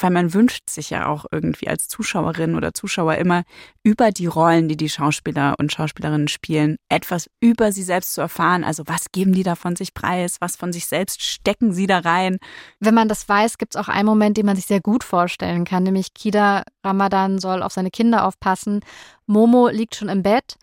[0.00, 3.44] weil man wünscht sich ja auch irgendwie als Zuschauerin oder Zuschauer immer
[3.82, 8.64] über die Rollen, die die Schauspieler und Schauspielerinnen spielen, etwas über sie selbst zu erfahren.
[8.64, 10.36] Also was geben die da von sich preis?
[10.40, 12.38] Was von sich selbst stecken sie da rein?
[12.80, 15.64] Wenn man das weiß, gibt es auch einen Moment, den man sich sehr gut vorstellen
[15.64, 18.80] kann, nämlich Kida Ramadan soll auf seine Kinder aufpassen.
[19.26, 20.56] Momo liegt schon im Bett,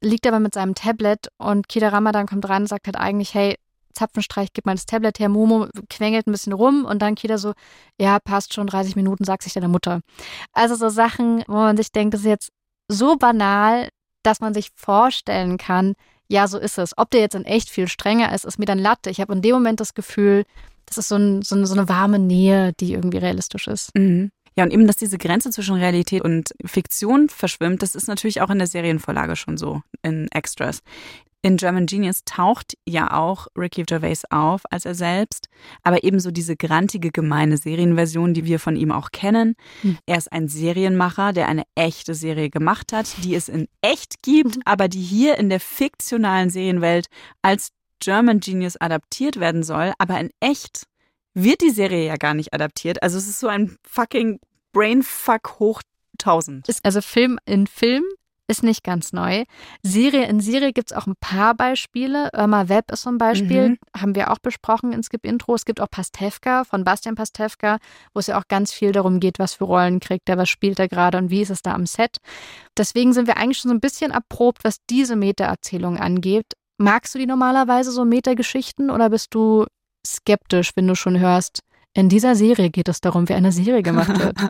[0.00, 3.56] liegt aber mit seinem Tablet und Kida Ramadan kommt rein und sagt halt eigentlich, hey,
[3.98, 7.52] Zapfenstreich, gib mal das Tablet her, Momo quengelt ein bisschen rum und dann Kida so,
[7.98, 10.00] ja, passt schon, 30 Minuten, sagt sich deine Mutter.
[10.52, 12.50] Also so Sachen, wo man sich denkt, das ist jetzt
[12.88, 13.88] so banal,
[14.22, 15.94] dass man sich vorstellen kann,
[16.28, 16.96] ja, so ist es.
[16.96, 19.10] Ob der jetzt in echt viel strenger ist, ist mir dann Latte.
[19.10, 20.44] Ich habe in dem Moment das Gefühl,
[20.86, 23.94] das ist so, ein, so, eine, so eine warme Nähe, die irgendwie realistisch ist.
[23.94, 24.30] Mhm.
[24.58, 28.50] Ja, und eben, dass diese Grenze zwischen Realität und Fiktion verschwimmt, das ist natürlich auch
[28.50, 30.80] in der Serienvorlage schon so in Extras.
[31.40, 35.48] In German Genius taucht ja auch Ricky Gervais auf als er selbst,
[35.84, 39.54] aber ebenso diese grantige, gemeine Serienversion, die wir von ihm auch kennen.
[39.82, 39.98] Hm.
[40.06, 44.56] Er ist ein Serienmacher, der eine echte Serie gemacht hat, die es in echt gibt,
[44.56, 44.62] mhm.
[44.64, 47.06] aber die hier in der fiktionalen Serienwelt
[47.40, 47.68] als
[48.00, 50.84] German Genius adaptiert werden soll, aber in echt
[51.34, 53.02] wird die Serie ja gar nicht adaptiert.
[53.02, 54.40] Also es ist so ein fucking
[54.72, 55.82] Brainfuck hoch
[56.20, 56.68] 1000.
[56.68, 58.04] Ist also Film in Film
[58.50, 59.44] ist nicht ganz neu.
[59.82, 62.30] Serie in Serie gibt es auch ein paar Beispiele.
[62.32, 63.78] Irma Webb ist so ein Beispiel, Mhm.
[63.96, 65.54] haben wir auch besprochen in Skip Intro.
[65.54, 67.78] Es gibt auch Pastewka von Bastian Pastewka,
[68.14, 70.78] wo es ja auch ganz viel darum geht, was für Rollen kriegt er, was spielt
[70.78, 72.16] er gerade und wie ist es da am Set.
[72.76, 76.46] Deswegen sind wir eigentlich schon so ein bisschen erprobt, was diese Meta-Erzählung angeht.
[76.78, 79.66] Magst du die normalerweise so Meta-Geschichten oder bist du
[80.06, 81.60] skeptisch, wenn du schon hörst,
[81.94, 84.36] in dieser Serie geht es darum, wie eine Serie gemacht wird?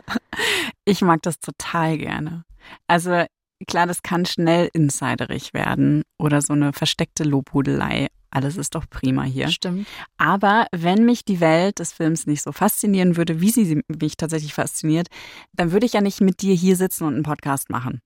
[0.85, 2.43] Ich mag das total gerne.
[2.87, 3.25] Also
[3.67, 8.07] klar, das kann schnell insiderig werden oder so eine versteckte Lobhudelei.
[8.31, 9.47] Alles ist doch prima hier.
[9.47, 9.87] Stimmt.
[10.17, 14.53] Aber wenn mich die Welt des Films nicht so faszinieren würde, wie sie mich tatsächlich
[14.53, 15.07] fasziniert,
[15.53, 18.01] dann würde ich ja nicht mit dir hier sitzen und einen Podcast machen.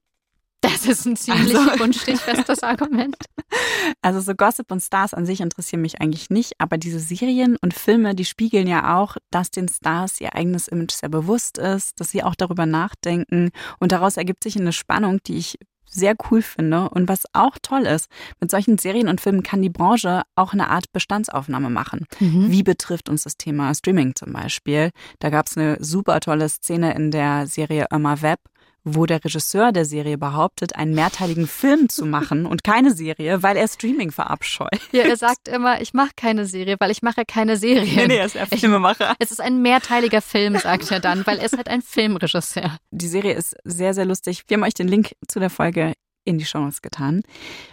[0.64, 3.16] Das ist ein ziemlich Also- unstichfestes Argument.
[4.02, 7.74] Also so Gossip und Stars an sich interessieren mich eigentlich nicht, aber diese Serien und
[7.74, 12.08] Filme, die spiegeln ja auch, dass den Stars ihr eigenes Image sehr bewusst ist, dass
[12.10, 16.88] sie auch darüber nachdenken und daraus ergibt sich eine Spannung, die ich sehr cool finde
[16.90, 18.08] und was auch toll ist,
[18.40, 22.06] mit solchen Serien und Filmen kann die Branche auch eine Art Bestandsaufnahme machen.
[22.18, 22.50] Mhm.
[22.50, 24.90] Wie betrifft uns das Thema Streaming zum Beispiel?
[25.20, 28.40] Da gab es eine super tolle Szene in der Serie Irma Web,
[28.84, 33.56] wo der Regisseur der Serie behauptet, einen mehrteiligen Film zu machen und keine Serie, weil
[33.56, 34.78] er Streaming verabscheut.
[34.92, 37.96] Ja, er sagt immer, ich mache keine Serie, weil ich mache keine Serie.
[37.96, 39.14] Nee, nee, er ist ja Filmemacher.
[39.18, 42.76] Es ist ein mehrteiliger Film, sagt er dann, weil er ist halt ein Filmregisseur.
[42.90, 44.44] Die Serie ist sehr, sehr lustig.
[44.48, 45.94] Wir haben euch den Link zu der Folge
[46.24, 47.22] in die Show Notes getan.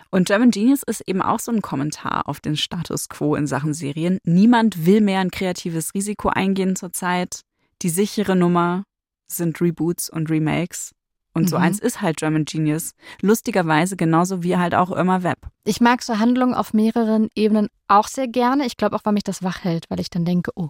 [0.10, 3.74] Und German Genius ist eben auch so ein Kommentar auf den Status quo in Sachen
[3.74, 4.20] Serien.
[4.24, 7.42] Niemand will mehr ein kreatives Risiko eingehen zurzeit.
[7.82, 8.84] Die sichere Nummer
[9.28, 10.92] sind Reboots und Remakes.
[11.34, 11.64] Und so Mhm.
[11.64, 12.94] eins ist halt German Genius.
[13.22, 15.38] Lustigerweise genauso wie halt auch Irma Web.
[15.64, 18.66] Ich mag so Handlungen auf mehreren Ebenen auch sehr gerne.
[18.66, 20.70] Ich glaube auch, weil mich das wach hält, weil ich dann denke, oh,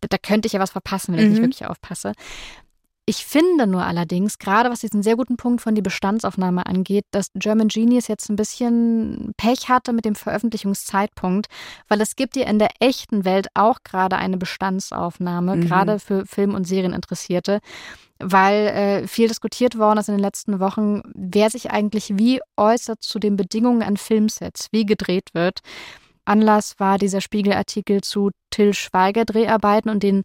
[0.00, 1.46] da, da könnte ich ja was verpassen, wenn ich nicht Mhm.
[1.46, 2.12] wirklich aufpasse.
[3.06, 7.26] Ich finde nur allerdings, gerade was diesen sehr guten Punkt von die Bestandsaufnahme angeht, dass
[7.34, 11.48] German Genius jetzt ein bisschen Pech hatte mit dem Veröffentlichungszeitpunkt,
[11.88, 15.60] weil es gibt ja in der echten Welt auch gerade eine Bestandsaufnahme, Mhm.
[15.66, 17.60] gerade für Film- und Serieninteressierte,
[18.20, 23.02] weil äh, viel diskutiert worden ist in den letzten Wochen, wer sich eigentlich wie äußert
[23.02, 25.60] zu den Bedingungen an Filmsets, wie gedreht wird.
[26.24, 30.22] Anlass war dieser Spiegelartikel zu Till Schweiger Dreharbeiten und den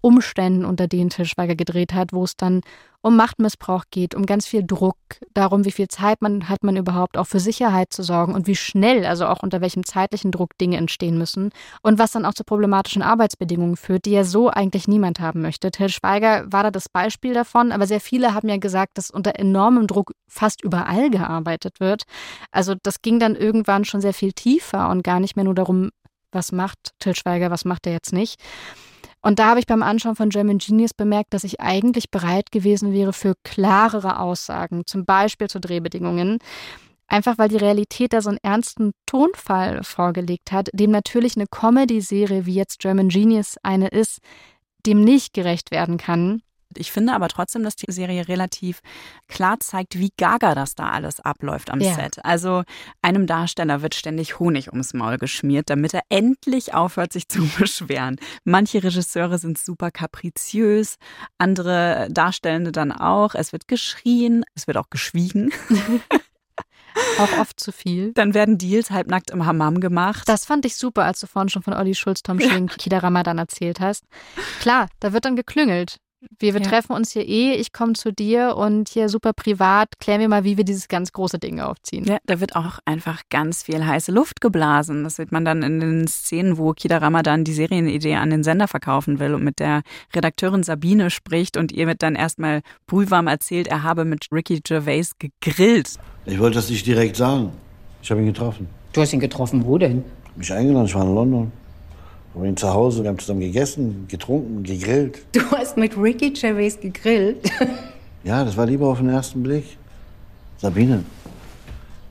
[0.00, 2.60] Umständen, unter denen Till Schweiger gedreht hat, wo es dann
[3.00, 4.96] um Machtmissbrauch geht, um ganz viel Druck,
[5.32, 8.56] darum, wie viel Zeit man hat man überhaupt auch für Sicherheit zu sorgen und wie
[8.56, 11.50] schnell, also auch unter welchem zeitlichen Druck Dinge entstehen müssen
[11.82, 15.70] und was dann auch zu problematischen Arbeitsbedingungen führt, die ja so eigentlich niemand haben möchte.
[15.70, 19.36] Till Schweiger war da das Beispiel davon, aber sehr viele haben ja gesagt, dass unter
[19.36, 22.02] enormem Druck fast überall gearbeitet wird.
[22.50, 25.90] Also das ging dann irgendwann schon sehr viel tiefer und gar nicht mehr nur darum,
[26.32, 28.40] was macht Till Schweiger, was macht er jetzt nicht.
[29.20, 32.92] Und da habe ich beim Anschauen von German Genius bemerkt, dass ich eigentlich bereit gewesen
[32.92, 36.38] wäre für klarere Aussagen, zum Beispiel zu Drehbedingungen.
[37.08, 42.46] Einfach weil die Realität da so einen ernsten Tonfall vorgelegt hat, dem natürlich eine Comedy-Serie
[42.46, 44.18] wie jetzt German Genius eine ist,
[44.86, 46.42] dem nicht gerecht werden kann.
[46.76, 48.80] Ich finde aber trotzdem, dass die Serie relativ
[49.28, 51.94] klar zeigt, wie gaga das da alles abläuft am Ja.
[51.94, 52.24] Set.
[52.24, 52.64] Also
[53.02, 58.16] einem Darsteller wird ständig Honig ums Maul geschmiert, damit er endlich aufhört, sich zu beschweren.
[58.44, 60.96] Manche Regisseure sind super kapriziös,
[61.38, 63.34] andere Darstellende dann auch.
[63.34, 65.50] Es wird geschrien, es wird auch geschwiegen.
[67.18, 68.12] Auch oft zu viel.
[68.14, 70.28] Dann werden Deals halbnackt im Hammam gemacht.
[70.28, 73.38] Das fand ich super, als du vorhin schon von Olli Schulz, Tom Schilling, Kida Ramadan
[73.38, 74.04] erzählt hast.
[74.60, 75.98] Klar, da wird dann geklüngelt.
[76.40, 76.68] Wir, wir Ja.
[76.68, 80.42] treffen uns hier eh, ich komme zu dir und hier super privat, klär mir mal,
[80.42, 82.04] wie wir dieses ganz große Ding aufziehen.
[82.06, 85.04] Ja, da wird auch einfach ganz viel heiße Luft geblasen.
[85.04, 88.66] Das sieht man dann in den Szenen, wo Kida Ramadan die Serienidee an den Sender
[88.66, 89.82] verkaufen will und mit der
[90.14, 95.10] Redakteurin Sabine spricht und ihr wird dann erstmal brühwarm erzählt, er habe mit Ricky Gervais
[95.20, 95.90] gegrillt.
[96.26, 97.52] Ich wollte das nicht direkt sagen.
[98.02, 98.68] Ich habe ihn getroffen.
[98.92, 100.02] Du hast ihn getroffen, wo denn?
[100.34, 101.52] Mich eingeladen, ich war in London.
[102.38, 105.26] Wir haben ihn zu Hause, wir haben zusammen gegessen, getrunken, gegrillt.
[105.32, 107.50] Du hast mit Ricky Gervais gegrillt.
[108.22, 109.76] Ja, das war lieber auf den ersten Blick.
[110.58, 111.04] Sabine,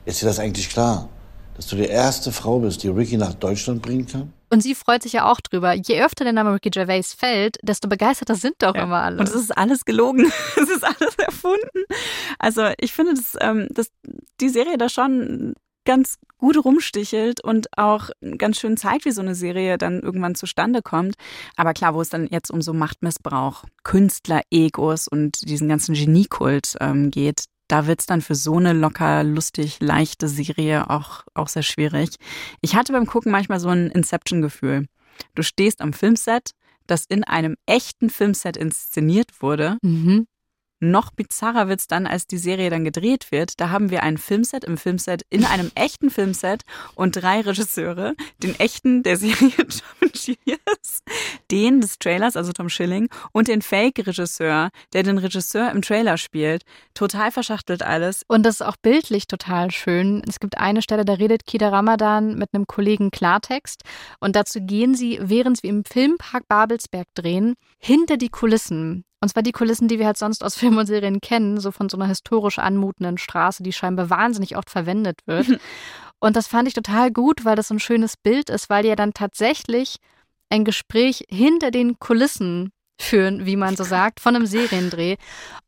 [0.04, 1.08] ist dir das eigentlich klar,
[1.56, 4.30] dass du die erste Frau bist, die Ricky nach Deutschland bringen kann?
[4.50, 5.72] Und sie freut sich ja auch drüber.
[5.72, 9.20] Je öfter der Name Ricky Gervais fällt, desto begeisterter sind doch immer alle.
[9.20, 10.30] Und es ist alles gelogen.
[10.56, 11.84] Es ist alles erfunden.
[12.38, 13.88] Also ich finde, dass, ähm, dass
[14.42, 15.54] die Serie da schon
[15.86, 20.82] ganz gut rumstichelt und auch ganz schön zeigt, wie so eine Serie dann irgendwann zustande
[20.82, 21.14] kommt.
[21.56, 27.10] Aber klar, wo es dann jetzt um so Machtmissbrauch, Künstler-Egos und diesen ganzen Geniekult ähm,
[27.10, 32.16] geht, da wird's dann für so eine locker, lustig, leichte Serie auch, auch sehr schwierig.
[32.62, 34.86] Ich hatte beim Gucken manchmal so ein Inception-Gefühl.
[35.34, 36.52] Du stehst am Filmset,
[36.86, 39.76] das in einem echten Filmset inszeniert wurde.
[39.82, 40.26] Mhm.
[40.80, 43.60] Noch bizarrer wird's dann, als die Serie dann gedreht wird.
[43.60, 46.62] Da haben wir ein Filmset im Filmset, in einem echten Filmset
[46.94, 48.14] und drei Regisseure.
[48.42, 51.02] Den echten der Serie Tom Genius,
[51.50, 56.62] den des Trailers, also Tom Schilling, und den Fake-Regisseur, der den Regisseur im Trailer spielt.
[56.94, 58.22] Total verschachtelt alles.
[58.28, 60.22] Und das ist auch bildlich total schön.
[60.28, 63.82] Es gibt eine Stelle, da redet Kida Ramadan mit einem Kollegen Klartext.
[64.20, 69.04] Und dazu gehen sie, während wir im Filmpark Babelsberg drehen, hinter die Kulissen.
[69.20, 71.88] Und zwar die Kulissen, die wir halt sonst aus Filmen und Serien kennen, so von
[71.88, 75.60] so einer historisch anmutenden Straße, die scheinbar wahnsinnig oft verwendet wird.
[76.20, 78.88] und das fand ich total gut, weil das so ein schönes Bild ist, weil die
[78.90, 79.96] ja dann tatsächlich
[80.50, 85.16] ein Gespräch hinter den Kulissen führen, wie man so sagt, von einem Seriendreh.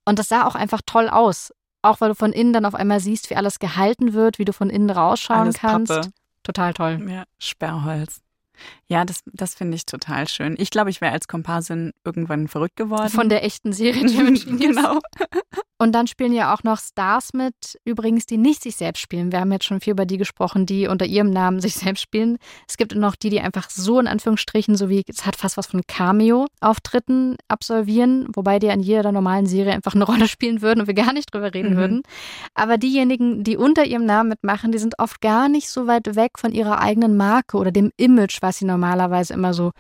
[0.05, 1.53] Und das sah auch einfach toll aus.
[1.83, 4.53] Auch weil du von innen dann auf einmal siehst, wie alles gehalten wird, wie du
[4.53, 5.93] von innen rausschauen Alles kannst.
[5.93, 6.09] Pappe.
[6.43, 7.07] Total toll.
[7.09, 8.21] Ja, Sperrholz.
[8.87, 10.55] Ja, das, das finde ich total schön.
[10.59, 13.11] Ich glaube, ich wäre als Komparsin irgendwann verrückt geworden.
[13.11, 14.03] Von der echten Serie
[14.59, 14.99] genau.
[15.81, 17.55] Und dann spielen ja auch noch Stars mit,
[17.87, 19.33] übrigens, die nicht sich selbst spielen.
[19.33, 22.37] Wir haben jetzt schon viel über die gesprochen, die unter ihrem Namen sich selbst spielen.
[22.69, 25.69] Es gibt noch die, die einfach so in Anführungsstrichen, so wie es hat fast was
[25.69, 30.87] von Cameo-Auftritten absolvieren, wobei die an jeder normalen Serie einfach eine Rolle spielen würden und
[30.87, 31.77] wir gar nicht drüber reden Mhm.
[31.79, 32.03] würden.
[32.55, 36.33] Aber diejenigen, die unter ihrem Namen mitmachen, die sind oft gar nicht so weit weg
[36.39, 39.71] von ihrer eigenen Marke oder dem Image, was sie normalerweise immer so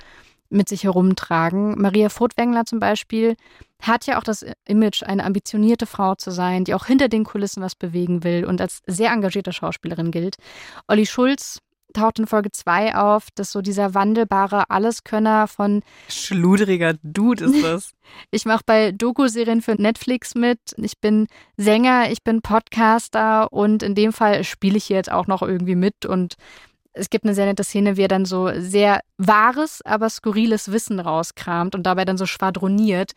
[0.50, 1.80] mit sich herumtragen.
[1.80, 3.36] Maria Furtwängler zum Beispiel
[3.80, 7.62] hat ja auch das Image, eine ambitionierte Frau zu sein, die auch hinter den Kulissen
[7.62, 10.36] was bewegen will und als sehr engagierte Schauspielerin gilt.
[10.86, 11.60] Olli Schulz
[11.92, 17.92] taucht in Folge 2 auf, dass so dieser wandelbare Alleskönner von Schludriger Dude ist das.
[18.30, 20.60] ich mache bei Doku-Serien für Netflix mit.
[20.76, 25.26] Ich bin Sänger, ich bin Podcaster und in dem Fall spiele ich hier jetzt auch
[25.26, 26.34] noch irgendwie mit und
[26.92, 31.00] es gibt eine sehr nette Szene, wie er dann so sehr wahres, aber skurriles Wissen
[31.00, 33.12] rauskramt und dabei dann so schwadroniert.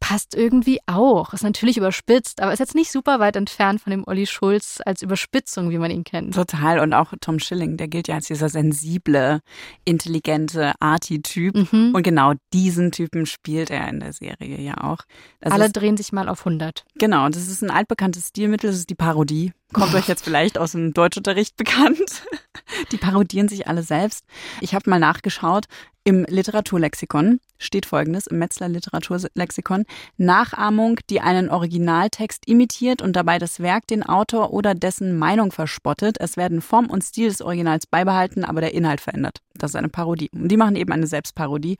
[0.00, 1.32] Passt irgendwie auch.
[1.32, 5.00] Ist natürlich überspitzt, aber ist jetzt nicht super weit entfernt von dem Olli Schulz als
[5.00, 6.34] Überspitzung, wie man ihn kennt.
[6.34, 6.80] Total.
[6.80, 9.42] Und auch Tom Schilling, der gilt ja als dieser sensible,
[9.84, 11.54] intelligente Arty-Typ.
[11.54, 11.92] Mhm.
[11.94, 15.02] Und genau diesen Typen spielt er in der Serie ja auch.
[15.40, 16.84] Das Alle ist, drehen sich mal auf 100.
[16.96, 19.52] genau, das ist ein altbekanntes Stilmittel, das ist die Parodie.
[19.72, 22.22] Kommt euch jetzt vielleicht aus dem Deutschunterricht bekannt.
[22.92, 24.24] Die parodieren sich alle selbst.
[24.60, 25.66] Ich habe mal nachgeschaut.
[26.04, 29.84] Im Literaturlexikon steht folgendes, im Metzler Literaturlexikon,
[30.16, 36.16] Nachahmung, die einen Originaltext imitiert und dabei das Werk, den Autor oder dessen Meinung verspottet.
[36.18, 39.38] Es werden Form und Stil des Originals beibehalten, aber der Inhalt verändert.
[39.54, 40.28] Das ist eine Parodie.
[40.32, 41.78] Und die machen eben eine Selbstparodie.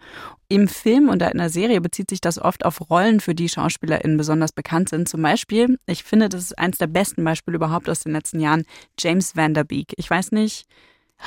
[0.49, 4.17] Im Film und in der Serie bezieht sich das oft auf Rollen, für die SchauspielerInnen
[4.17, 5.09] besonders bekannt sind.
[5.09, 8.65] Zum Beispiel, ich finde, das ist eins der besten Beispiele überhaupt aus den letzten Jahren,
[8.99, 9.93] James Van Der Beek.
[9.97, 10.67] Ich weiß nicht,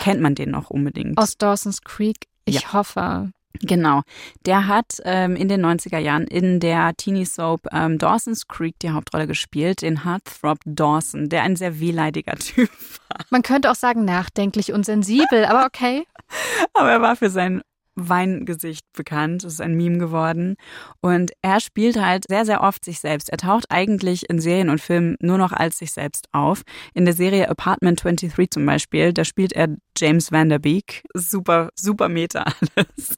[0.01, 1.17] kennt man den noch unbedingt?
[1.17, 2.27] Aus Dawson's Creek.
[2.45, 2.73] Ich Ja.
[2.73, 3.31] hoffe.
[3.61, 4.01] Genau.
[4.45, 9.27] Der hat ähm, in den 90er Jahren in der Teenie-Soap ähm, Dawson's Creek die Hauptrolle
[9.27, 12.69] gespielt, den Heartthrob Dawson, der ein sehr wehleidiger Typ
[13.07, 13.25] war.
[13.29, 16.05] Man könnte auch sagen nachdenklich und sensibel, aber okay.
[16.73, 17.61] Aber er war für sein
[17.95, 19.43] Weingesicht bekannt.
[19.43, 20.55] Das ist ein Meme geworden.
[21.01, 23.29] Und er spielt halt sehr, sehr oft sich selbst.
[23.29, 26.61] Er taucht eigentlich in Serien und Filmen nur noch als sich selbst auf.
[26.93, 31.03] In der Serie Apartment 23 zum Beispiel, da spielt er James Van Der Beek.
[31.13, 33.15] Super, super Meta alles.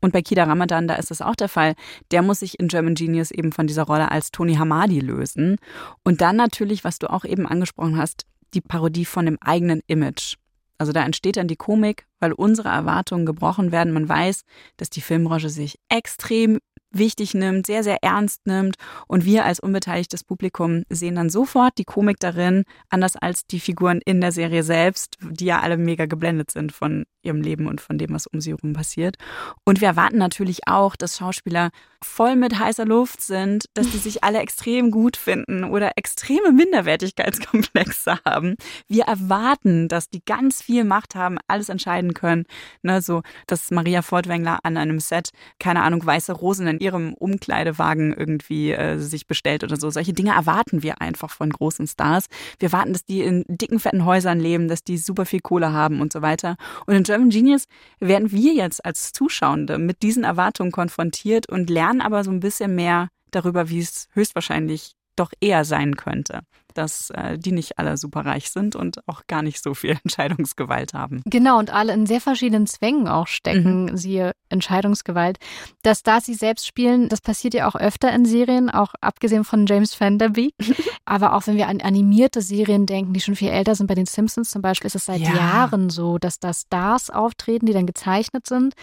[0.00, 1.74] Und bei Kida Ramadan, da ist das auch der Fall.
[2.10, 5.56] Der muss sich in German Genius eben von dieser Rolle als Tony Hamadi lösen.
[6.04, 10.36] Und dann natürlich, was du auch eben angesprochen hast, die Parodie von dem eigenen Image.
[10.78, 13.92] Also da entsteht dann die Komik, weil unsere Erwartungen gebrochen werden.
[13.92, 14.42] Man weiß,
[14.76, 16.58] dass die Filmbranche sich extrem
[16.90, 18.76] wichtig nimmt, sehr, sehr ernst nimmt.
[19.06, 24.00] Und wir als unbeteiligtes Publikum sehen dann sofort die Komik darin, anders als die Figuren
[24.04, 27.98] in der Serie selbst, die ja alle mega geblendet sind von ihrem Leben und von
[27.98, 29.16] dem, was um sie herum passiert.
[29.64, 31.70] Und wir erwarten natürlich auch, dass Schauspieler
[32.02, 38.18] voll mit heißer Luft sind, dass die sich alle extrem gut finden oder extreme Minderwertigkeitskomplexe
[38.24, 38.54] haben.
[38.86, 42.44] Wir erwarten, dass die ganz viel Macht haben, alles entscheiden können.
[42.82, 48.12] Ne, so, dass Maria Fortwängler an einem Set, keine Ahnung, weiße Rosen in ihrem Umkleidewagen
[48.12, 49.90] irgendwie äh, sich bestellt oder so.
[49.90, 52.26] Solche Dinge erwarten wir einfach von großen Stars.
[52.58, 56.00] Wir warten, dass die in dicken, fetten Häusern leben, dass die super viel Kohle haben
[56.00, 56.56] und so weiter.
[56.86, 57.64] Und in German Genius
[58.00, 62.74] werden wir jetzt als Zuschauende mit diesen Erwartungen konfrontiert und lernen aber so ein bisschen
[62.74, 66.40] mehr darüber, wie es höchstwahrscheinlich doch eher sein könnte,
[66.74, 70.94] dass äh, die nicht alle super reich sind und auch gar nicht so viel Entscheidungsgewalt
[70.94, 71.22] haben.
[71.26, 73.96] Genau, und alle in sehr verschiedenen Zwängen auch stecken, Mhm.
[73.96, 75.38] siehe Entscheidungsgewalt.
[75.82, 79.66] Dass da sie selbst spielen, das passiert ja auch öfter in Serien, auch abgesehen von
[79.66, 80.52] James Van Der Beek.
[81.04, 84.06] Aber auch wenn wir an animierte Serien denken, die schon viel älter sind, bei den
[84.06, 85.34] Simpsons zum Beispiel, ist es seit Ja.
[85.34, 88.74] Jahren so, dass da Stars auftreten, die dann gezeichnet sind.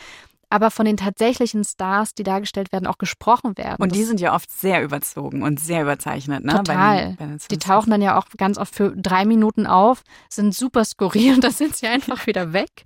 [0.49, 3.81] Aber von den tatsächlichen Stars, die dargestellt werden, auch gesprochen werden.
[3.81, 6.43] Und die sind ja oft sehr überzogen und sehr überzeichnet.
[6.43, 6.53] Ne?
[6.53, 6.75] Total.
[6.75, 10.03] Bei den, bei den die tauchen dann ja auch ganz oft für drei Minuten auf,
[10.29, 12.83] sind super skurril und dann sind sie einfach wieder weg.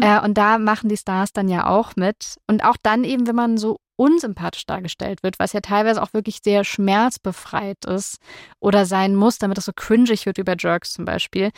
[0.00, 2.36] Äh, und da machen die Stars dann ja auch mit.
[2.46, 6.38] Und auch dann eben, wenn man so unsympathisch dargestellt wird, was ja teilweise auch wirklich
[6.42, 8.18] sehr schmerzbefreit ist
[8.60, 11.50] oder sein muss, damit es so cringig wird wie bei Jerks zum Beispiel.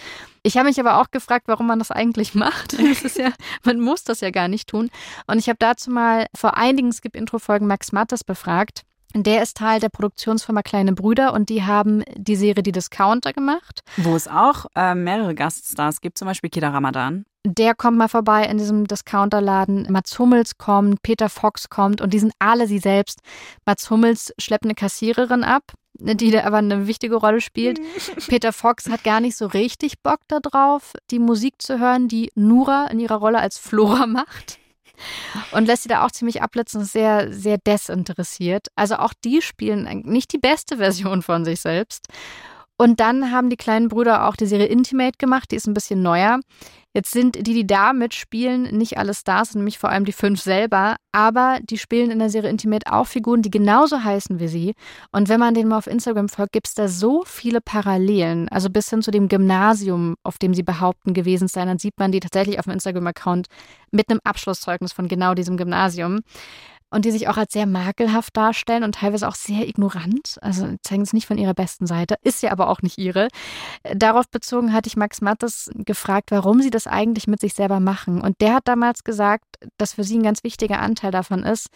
[0.43, 2.77] Ich habe mich aber auch gefragt, warum man das eigentlich macht.
[2.91, 3.31] Das ist ja,
[3.63, 4.91] man muss das ja gar nicht tun.
[5.27, 8.83] Und ich habe dazu mal vor einigen Skip-Intro-Folgen Max Mattes befragt.
[9.15, 13.81] Der ist Teil der Produktionsfirma Kleine Brüder und die haben die Serie Die Discounter gemacht.
[13.97, 17.25] Wo es auch äh, mehrere Gaststars gibt, zum Beispiel Kida Ramadan.
[17.45, 19.89] Der kommt mal vorbei in diesem Discounterladen.
[19.91, 23.21] Mats Hummels kommt, Peter Fox kommt und die sind alle sie selbst.
[23.67, 27.81] Mats Hummels schleppt eine Kassiererin ab, die da aber eine wichtige Rolle spielt.
[28.29, 32.87] Peter Fox hat gar nicht so richtig Bock darauf, die Musik zu hören, die Nura
[32.87, 34.60] in ihrer Rolle als Flora macht
[35.53, 38.69] und lässt sie da auch ziemlich abblitzen, sehr, sehr desinteressiert.
[38.77, 42.07] Also auch die spielen nicht die beste Version von sich selbst.
[42.81, 46.01] Und dann haben die kleinen Brüder auch die Serie Intimate gemacht, die ist ein bisschen
[46.01, 46.41] neuer.
[46.95, 50.97] Jetzt sind die, die da mitspielen, nicht alle Stars, nämlich vor allem die fünf selber,
[51.13, 54.73] aber die spielen in der Serie Intimate auch Figuren, die genauso heißen wie sie.
[55.13, 58.49] Und wenn man denen mal auf Instagram folgt, gibt es da so viele Parallelen.
[58.49, 62.13] Also bis hin zu dem Gymnasium, auf dem sie behaupten gewesen sein, dann sieht man
[62.13, 63.49] die tatsächlich auf dem Instagram-Account
[63.91, 66.21] mit einem Abschlusszeugnis von genau diesem Gymnasium
[66.91, 70.39] und die sich auch als sehr makelhaft darstellen und teilweise auch sehr ignorant.
[70.43, 73.29] Also zeigen es nicht von ihrer besten Seite, ist ja aber auch nicht ihre.
[73.95, 78.21] Darauf bezogen hatte ich Max Mattes gefragt, warum sie das eigentlich mit sich selber machen.
[78.21, 79.45] Und der hat damals gesagt,
[79.79, 81.69] dass für sie ein ganz wichtiger Anteil davon ist,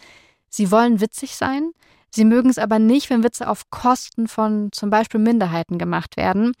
[0.49, 1.71] sie wollen witzig sein.
[2.11, 6.53] Sie mögen es aber nicht, wenn Witze auf Kosten von zum Beispiel Minderheiten gemacht werden.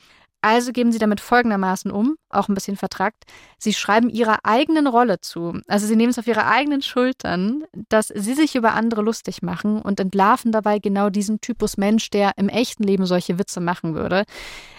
[0.45, 3.23] Also geben sie damit folgendermaßen um, auch ein bisschen vertrackt.
[3.57, 5.59] Sie schreiben ihrer eigenen Rolle zu.
[5.65, 9.81] Also sie nehmen es auf ihre eigenen Schultern, dass sie sich über andere lustig machen
[9.81, 14.23] und entlarven dabei genau diesen Typus Mensch, der im echten Leben solche Witze machen würde.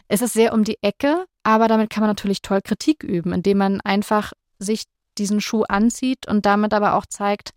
[0.06, 3.58] Es ist sehr um die Ecke, aber damit kann man natürlich toll Kritik üben, indem
[3.58, 4.84] man einfach sich
[5.18, 7.50] diesen Schuh anzieht und damit aber auch zeigt,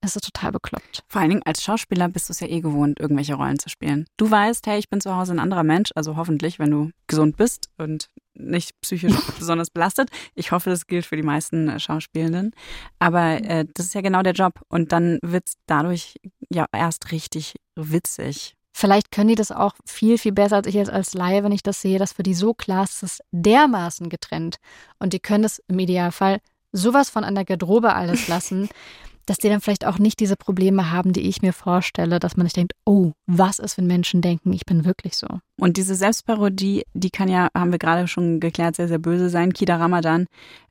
[0.00, 1.02] es ist total bekloppt.
[1.08, 4.06] Vor allen Dingen als Schauspieler bist du es ja eh gewohnt, irgendwelche Rollen zu spielen.
[4.16, 7.36] Du weißt, hey, ich bin zu Hause ein anderer Mensch, also hoffentlich, wenn du gesund
[7.36, 10.10] bist und nicht psychisch besonders belastet.
[10.34, 12.52] Ich hoffe, das gilt für die meisten äh, Schauspielenden.
[12.98, 14.60] Aber äh, das ist ja genau der Job.
[14.68, 16.16] Und dann wird es dadurch
[16.50, 18.54] ja erst richtig witzig.
[18.76, 21.62] Vielleicht können die das auch viel, viel besser als ich jetzt als Laie, wenn ich
[21.62, 24.56] das sehe, dass für die so klar ist, es dermaßen getrennt.
[24.98, 26.40] Und die können es im Idealfall
[26.72, 28.68] sowas von an der Garderobe alles lassen,
[29.26, 32.44] dass die dann vielleicht auch nicht diese Probleme haben, die ich mir vorstelle, dass man
[32.44, 35.26] nicht denkt, oh, was ist, wenn Menschen denken, ich bin wirklich so.
[35.58, 39.52] Und diese Selbstparodie, die kann ja, haben wir gerade schon geklärt, sehr, sehr böse sein.
[39.52, 40.26] Kida Ramadan,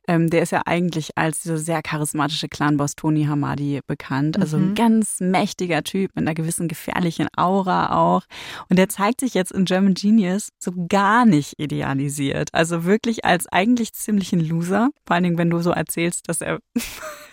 [0.08, 4.38] ähm, der ist ja eigentlich als dieser sehr charismatische Clanboss Tony Hamadi bekannt.
[4.38, 4.74] Also ein mhm.
[4.74, 8.22] ganz mächtiger Typ mit einer gewissen gefährlichen Aura auch.
[8.68, 12.50] Und der zeigt sich jetzt in German Genius so gar nicht idealisiert.
[12.52, 14.90] Also wirklich als eigentlich ziemlich ein Loser.
[15.06, 16.58] Vor allen Dingen, wenn du so erzählst, dass er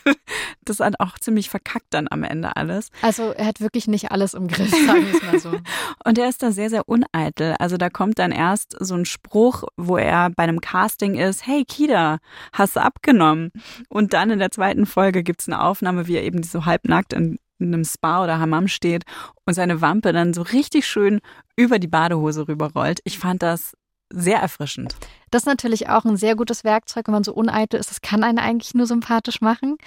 [0.65, 2.89] das hat auch ziemlich verkackt dann am Ende alles.
[3.01, 5.51] Also er hat wirklich nicht alles im Griff, sagen wir es mal so.
[6.05, 7.55] Und er ist da sehr, sehr uneitel.
[7.59, 11.65] Also da kommt dann erst so ein Spruch, wo er bei einem Casting ist, hey
[11.65, 12.19] Kida,
[12.51, 13.51] hast du abgenommen?
[13.89, 17.11] Und dann in der zweiten Folge gibt es eine Aufnahme, wie er eben so halbnackt
[17.11, 19.03] in, in einem Spa oder Hammam steht
[19.45, 21.19] und seine Wampe dann so richtig schön
[21.55, 23.01] über die Badehose rüberrollt.
[23.03, 23.73] Ich fand das
[24.13, 24.95] sehr erfrischend.
[25.31, 27.89] Das ist natürlich auch ein sehr gutes Werkzeug, wenn man so uneitel ist.
[27.89, 29.77] Das kann einen eigentlich nur sympathisch machen.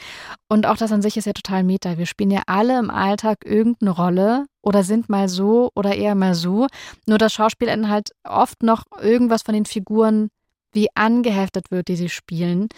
[0.49, 1.97] Und auch das an sich ist ja total meta.
[1.97, 6.35] Wir spielen ja alle im Alltag irgendeine Rolle oder sind mal so oder eher mal
[6.35, 6.67] so.
[7.07, 10.29] Nur das Schauspiel halt oft noch irgendwas von den Figuren
[10.77, 12.69] wie angeheftet wird, die sie spielen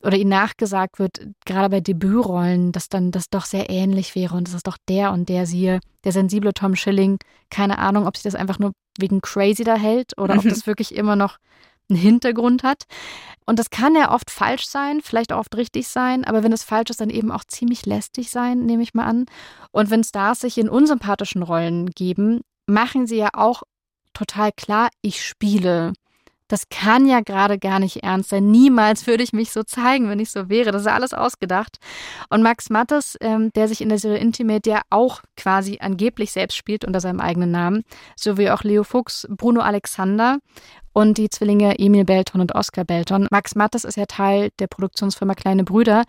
[0.00, 4.46] oder ihnen nachgesagt wird, gerade bei Debütrollen, dass dann das doch sehr ähnlich wäre und
[4.46, 7.18] das ist doch der und der siehe, der sensible Tom Schilling.
[7.50, 10.94] Keine Ahnung, ob sich das einfach nur wegen crazy da hält oder ob das wirklich
[10.94, 11.38] immer noch
[11.88, 12.84] einen Hintergrund hat.
[13.46, 16.64] Und das kann ja oft falsch sein, vielleicht auch oft richtig sein, aber wenn es
[16.64, 19.26] falsch ist, dann eben auch ziemlich lästig sein, nehme ich mal an.
[19.72, 23.62] Und wenn Stars sich in unsympathischen Rollen geben, machen sie ja auch
[24.12, 25.92] total klar, ich spiele
[26.48, 28.50] das kann ja gerade gar nicht ernst sein.
[28.50, 30.72] Niemals würde ich mich so zeigen, wenn ich so wäre.
[30.72, 31.78] Das ist alles ausgedacht.
[32.30, 36.56] Und Max Mattes, ähm, der sich in der Serie Intimate ja auch quasi angeblich selbst
[36.56, 37.84] spielt unter seinem eigenen Namen,
[38.16, 40.38] sowie auch Leo Fuchs, Bruno Alexander
[40.92, 43.28] und die Zwillinge Emil Belton und Oskar Belton.
[43.30, 46.04] Max Mattes ist ja Teil der Produktionsfirma Kleine Brüder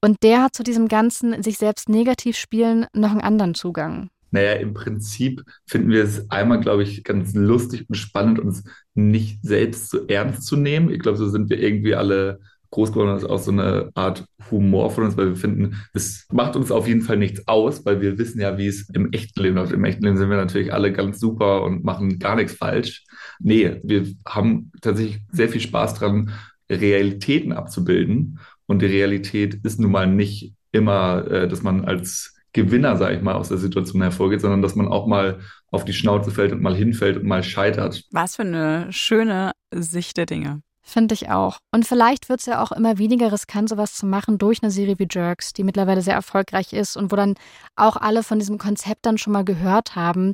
[0.00, 4.10] und der hat zu diesem ganzen sich selbst negativ spielen noch einen anderen Zugang.
[4.30, 8.64] Naja, im Prinzip finden wir es einmal, glaube ich, ganz lustig und spannend, uns
[8.94, 10.90] nicht selbst so ernst zu nehmen.
[10.90, 14.90] Ich glaube, so sind wir irgendwie alle groß geworden ist, auch so eine Art Humor
[14.90, 18.18] von uns, weil wir finden, es macht uns auf jeden Fall nichts aus, weil wir
[18.18, 19.72] wissen ja, wie es im echten Leben läuft.
[19.72, 23.04] Im echten Leben sind wir natürlich alle ganz super und machen gar nichts falsch.
[23.40, 26.30] Nee, wir haben tatsächlich sehr viel Spaß dran,
[26.70, 28.38] Realitäten abzubilden.
[28.66, 33.22] Und die Realität ist nun mal nicht immer, äh, dass man als Gewinner, sage ich
[33.22, 35.40] mal, aus der Situation hervorgeht, sondern dass man auch mal
[35.70, 38.04] auf die Schnauze fällt und mal hinfällt und mal scheitert.
[38.10, 40.62] Was für eine schöne Sicht der Dinge.
[40.82, 41.58] Finde ich auch.
[41.70, 44.98] Und vielleicht wird es ja auch immer weniger riskant, sowas zu machen durch eine Serie
[44.98, 47.34] wie Jerks, die mittlerweile sehr erfolgreich ist und wo dann
[47.76, 50.32] auch alle von diesem Konzept dann schon mal gehört haben,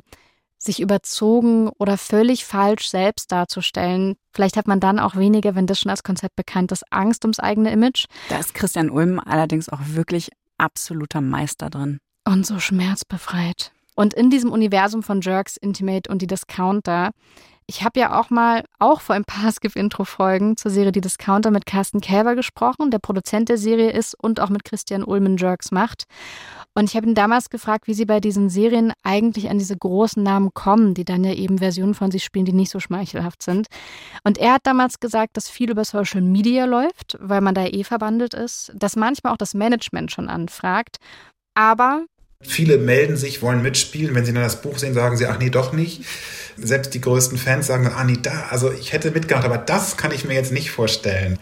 [0.57, 4.15] sich überzogen oder völlig falsch selbst darzustellen.
[4.33, 7.39] Vielleicht hat man dann auch weniger, wenn das schon als Konzept bekannt ist, Angst ums
[7.39, 8.05] eigene Image.
[8.29, 11.99] Da ist Christian Ulm allerdings auch wirklich absoluter Meister drin.
[12.27, 13.71] Und so schmerzbefreit.
[13.95, 17.11] Und in diesem Universum von Jerks, Intimate und die Discounter,
[17.67, 21.65] ich habe ja auch mal, auch vor ein paar Skip-Intro-Folgen zur Serie Die Discounter mit
[21.65, 26.03] Carsten Kälber gesprochen, der Produzent der Serie ist und auch mit Christian Ulmen Jerks macht.
[26.73, 30.21] Und ich habe ihn damals gefragt, wie sie bei diesen Serien eigentlich an diese großen
[30.21, 33.67] Namen kommen, die dann ja eben Versionen von sich spielen, die nicht so schmeichelhaft sind.
[34.25, 37.85] Und er hat damals gesagt, dass viel über Social Media läuft, weil man da eh
[37.85, 40.97] verbandelt ist, dass manchmal auch das Management schon anfragt.
[41.57, 42.05] Aber
[42.43, 44.15] Viele melden sich, wollen mitspielen.
[44.15, 46.03] Wenn sie dann das Buch sehen, sagen sie, ach nee, doch nicht.
[46.57, 49.97] Selbst die größten Fans sagen dann, ah nee, da, also ich hätte mitgemacht, aber das
[49.97, 51.39] kann ich mir jetzt nicht vorstellen.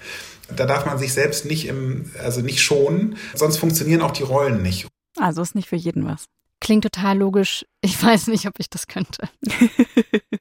[0.55, 4.61] Da darf man sich selbst nicht im, also nicht schonen, sonst funktionieren auch die Rollen
[4.61, 4.87] nicht.
[5.17, 6.25] Also ist nicht für jeden was.
[6.59, 7.65] Klingt total logisch.
[7.81, 9.29] Ich weiß nicht, ob ich das könnte.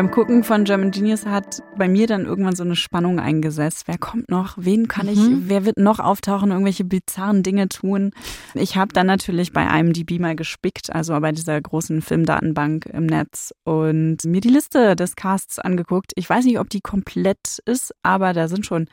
[0.00, 3.82] Beim Gucken von German Genius hat bei mir dann irgendwann so eine Spannung eingesetzt.
[3.84, 4.54] Wer kommt noch?
[4.56, 5.42] Wen kann ich, mhm.
[5.48, 8.12] wer wird noch auftauchen, irgendwelche bizarren Dinge tun?
[8.54, 13.52] Ich habe dann natürlich bei IMDb mal gespickt, also bei dieser großen Filmdatenbank im Netz
[13.64, 16.12] und mir die Liste des Casts angeguckt.
[16.14, 18.86] Ich weiß nicht, ob die komplett ist, aber da sind schon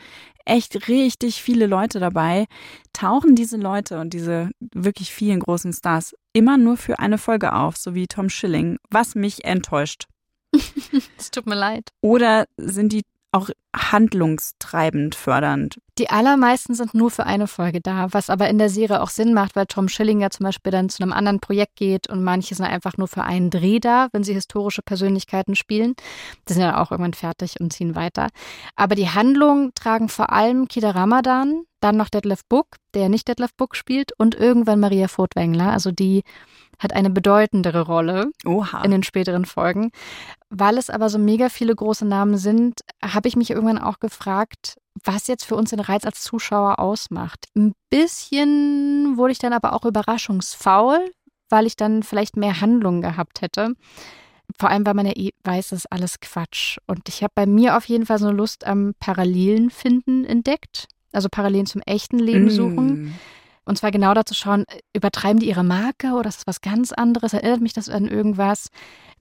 [0.44, 2.48] echt richtig viele Leute dabei.
[2.92, 7.78] Tauchen diese Leute und diese wirklich vielen großen Stars immer nur für eine Folge auf,
[7.78, 10.08] so wie Tom Schilling, was mich enttäuscht.
[11.18, 11.90] Es tut mir leid.
[12.02, 15.80] Oder sind die auch handlungstreibend fördernd.
[15.98, 19.34] Die allermeisten sind nur für eine Folge da, was aber in der Serie auch Sinn
[19.34, 22.66] macht, weil Tom Schillinger zum Beispiel dann zu einem anderen Projekt geht und manche sind
[22.66, 25.96] einfach nur für einen Dreh da, wenn sie historische Persönlichkeiten spielen.
[26.48, 28.30] Die sind ja auch irgendwann fertig und ziehen weiter.
[28.76, 33.54] Aber die Handlung tragen vor allem Kida Ramadan, dann noch Detlef Book, der nicht Detlef
[33.56, 36.24] Book spielt, und irgendwann Maria Furtwängler, also die
[36.80, 38.84] hat eine bedeutendere Rolle Oha.
[38.84, 39.92] in den späteren Folgen.
[40.50, 44.78] Weil es aber so mega viele große Namen sind, habe ich mich irgendwann auch gefragt,
[45.04, 47.46] was jetzt für uns den Reiz als Zuschauer ausmacht.
[47.56, 51.00] Ein bisschen wurde ich dann aber auch überraschungsfaul,
[51.50, 53.74] weil ich dann vielleicht mehr Handlung gehabt hätte.
[54.58, 56.78] Vor allem, weil man ja eh weiß, das ist alles Quatsch.
[56.88, 60.88] Und ich habe bei mir auf jeden Fall so eine Lust am Parallelen finden entdeckt.
[61.12, 62.88] Also Parallelen zum echten Leben suchen.
[62.88, 63.14] Mm.
[63.68, 64.64] Und zwar genau dazu schauen,
[64.94, 67.34] übertreiben die ihre Marke oder ist das was ganz anderes?
[67.34, 68.70] Erinnert mich das an irgendwas?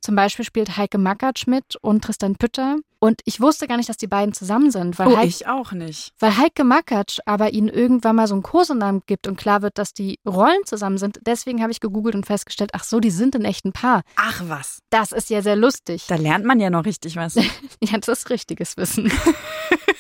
[0.01, 2.77] Zum Beispiel spielt Heike Makatsch mit und Tristan Pütter.
[3.01, 5.01] Und ich wusste gar nicht, dass die beiden zusammen sind.
[5.01, 6.13] Weil oh, Heike, ich auch nicht.
[6.21, 9.93] Weil Heike Makatsch aber ihnen irgendwann mal so einen Kosenamen gibt und klar wird, dass
[9.93, 11.19] die Rollen zusammen sind.
[11.27, 14.03] Deswegen habe ich gegoogelt und festgestellt, ach so, die sind ein echten Paar.
[14.15, 14.79] Ach was.
[14.91, 16.05] Das ist ja sehr lustig.
[16.07, 17.35] Da lernt man ja noch richtig was.
[17.83, 19.11] ja, das ist richtiges Wissen.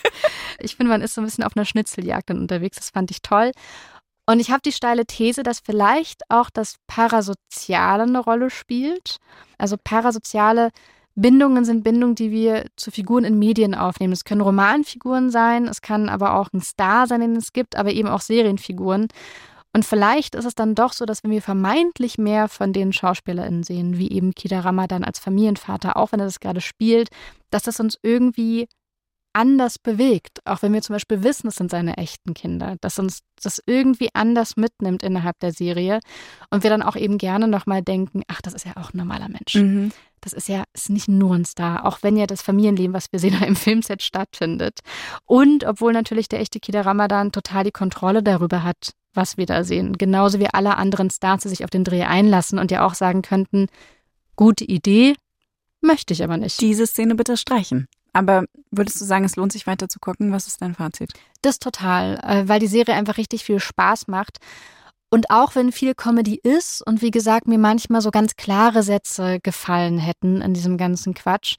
[0.61, 2.77] ich finde, man ist so ein bisschen auf einer Schnitzeljagd dann unterwegs.
[2.77, 3.51] Das fand ich toll.
[4.27, 9.18] Und ich habe die steile These, dass vielleicht auch das Parasoziale eine Rolle spielt.
[9.57, 10.70] Also parasoziale
[11.14, 14.12] Bindungen sind Bindungen, die wir zu Figuren in Medien aufnehmen.
[14.12, 17.93] Es können Romanfiguren sein, es kann aber auch ein Star sein, den es gibt, aber
[17.93, 19.09] eben auch Serienfiguren.
[19.72, 23.62] Und vielleicht ist es dann doch so, dass wenn wir vermeintlich mehr von den SchauspielerInnen
[23.62, 27.11] sehen, wie eben Kida Ramadan als Familienvater, auch wenn er das gerade spielt,
[27.51, 28.68] dass das uns irgendwie
[29.37, 33.20] anders bewegt, auch wenn wir zum Beispiel wissen, es sind seine echten Kinder, dass uns
[33.43, 36.01] das irgendwie anders mitnimmt innerhalb der Serie
[36.51, 39.28] und wir dann auch eben gerne nochmal denken, ach, das ist ja auch ein normaler
[39.28, 39.55] Mensch.
[39.55, 39.93] Mhm.
[40.22, 43.18] Das ist ja ist nicht nur ein Star, auch wenn ja das Familienleben, was wir
[43.18, 44.80] sehen, im Filmset stattfindet.
[45.26, 49.64] Und obwohl natürlich der echte Kida Ramadan total die Kontrolle darüber hat, was wir da
[49.64, 49.99] sehen.
[49.99, 53.20] Genauso wie alle anderen Stars, die sich auf den Dreh einlassen und ja auch sagen
[53.20, 53.66] könnten,
[54.34, 55.14] gute Idee,
[55.82, 56.59] möchte ich aber nicht.
[56.62, 57.87] Diese Szene bitte streichen.
[58.17, 60.33] Aber würdest du sagen, es lohnt sich weiter zu gucken?
[60.33, 61.12] Was ist dein Fazit?
[61.43, 64.39] Das total, äh, weil die Serie einfach richtig viel Spaß macht.
[65.11, 69.39] Und auch wenn viel Comedy ist und wie gesagt mir manchmal so ganz klare Sätze
[69.43, 71.57] gefallen hätten in diesem ganzen Quatsch,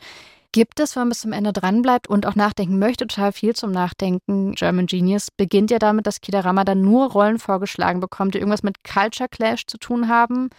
[0.51, 3.69] gibt es, wenn man bis zum Ende dranbleibt und auch nachdenken möchte, total viel zum
[3.71, 4.53] Nachdenken.
[4.53, 8.83] German Genius beginnt ja damit, dass Kida Ramadan nur Rollen vorgeschlagen bekommt, die irgendwas mit
[8.83, 10.49] Culture Clash zu tun haben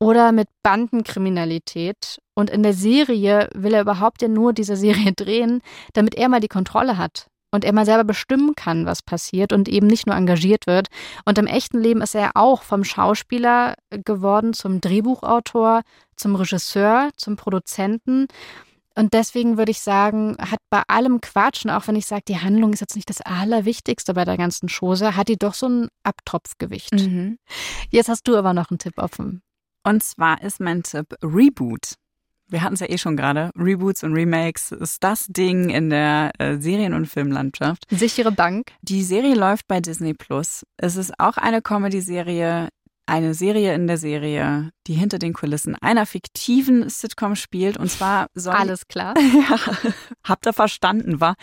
[0.00, 2.18] oder mit Bandenkriminalität.
[2.34, 5.60] Und in der Serie will er überhaupt ja nur diese Serie drehen,
[5.92, 9.68] damit er mal die Kontrolle hat und er mal selber bestimmen kann, was passiert und
[9.68, 10.88] eben nicht nur engagiert wird.
[11.24, 15.82] Und im echten Leben ist er auch vom Schauspieler geworden zum Drehbuchautor,
[16.16, 18.26] zum Regisseur, zum Produzenten.
[18.94, 22.72] Und deswegen würde ich sagen, hat bei allem Quatschen, auch wenn ich sage, die Handlung
[22.72, 26.94] ist jetzt nicht das Allerwichtigste bei der ganzen Chose, hat die doch so ein Abtropfgewicht.
[26.94, 27.38] Mhm.
[27.90, 29.42] Jetzt hast du aber noch einen Tipp offen.
[29.88, 31.94] Und zwar ist mein Tipp Reboot.
[32.46, 33.50] Wir hatten es ja eh schon gerade.
[33.56, 37.86] Reboots und Remakes ist das Ding in der äh, Serien- und Filmlandschaft.
[37.90, 38.72] Sichere Bank.
[38.82, 40.66] Die Serie läuft bei Disney Plus.
[40.76, 42.68] Es ist auch eine Comedy-Serie,
[43.08, 47.76] eine Serie in der Serie, die hinter den Kulissen einer fiktiven Sitcom spielt.
[47.76, 48.54] Und zwar soll.
[48.54, 49.14] Alles klar.
[49.18, 49.58] ja,
[50.24, 51.34] habt ihr verstanden, war?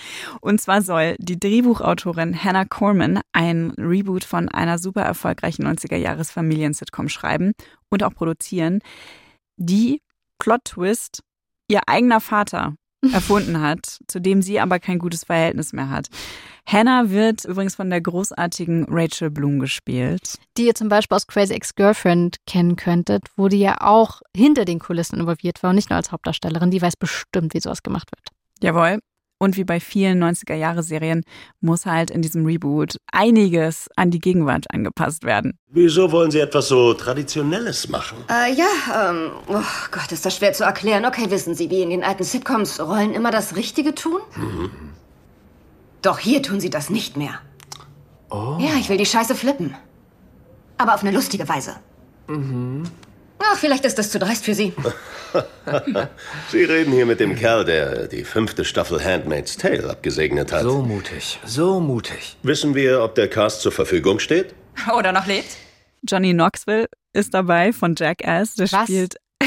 [0.41, 7.53] Und zwar soll die Drehbuchautorin Hannah Corman ein Reboot von einer super erfolgreichen 90er-Jahres-Familien-Sitcom schreiben
[7.89, 8.79] und auch produzieren,
[9.57, 10.01] die
[10.39, 11.23] Plot-Twist
[11.67, 12.75] ihr eigener Vater
[13.13, 16.07] erfunden hat, zu dem sie aber kein gutes Verhältnis mehr hat.
[16.67, 20.39] Hannah wird übrigens von der großartigen Rachel Bloom gespielt.
[20.57, 24.79] Die ihr zum Beispiel aus Crazy Ex-Girlfriend kennen könntet, wo die ja auch hinter den
[24.79, 26.71] Kulissen involviert war und nicht nur als Hauptdarstellerin.
[26.71, 28.29] Die weiß bestimmt, wie sowas gemacht wird.
[28.61, 28.99] Jawohl.
[29.37, 31.23] Und wie bei vielen 90er-Jahre-Serien
[31.59, 35.59] muss halt in diesem Reboot einiges an die Gegenwart angepasst werden.
[35.67, 38.17] Wieso wollen Sie etwas so Traditionelles machen?
[38.29, 39.61] Äh, ja, ähm, oh
[39.91, 41.05] Gott, ist das schwer zu erklären.
[41.05, 44.21] Okay, wissen Sie, wie in den alten Sitcoms Rollen immer das Richtige tun?
[44.37, 44.69] Mhm.
[46.01, 47.39] Doch hier tun sie das nicht mehr.
[48.29, 48.57] Oh.
[48.59, 49.75] Ja, ich will die Scheiße flippen.
[50.77, 51.75] Aber auf eine lustige Weise.
[52.27, 52.83] Mhm.
[53.39, 54.73] Ach, vielleicht ist das zu dreist für Sie.
[56.51, 60.63] Sie reden hier mit dem Kerl, der die fünfte Staffel Handmaid's Tale abgesegnet hat.
[60.63, 62.37] So mutig, so mutig.
[62.43, 64.55] Wissen wir, ob der Cast zur Verfügung steht?
[64.97, 65.57] Oder noch lebt?
[66.07, 68.55] Johnny Knoxville ist dabei von Jackass.
[68.55, 68.83] Der Was?
[68.83, 69.15] spielt.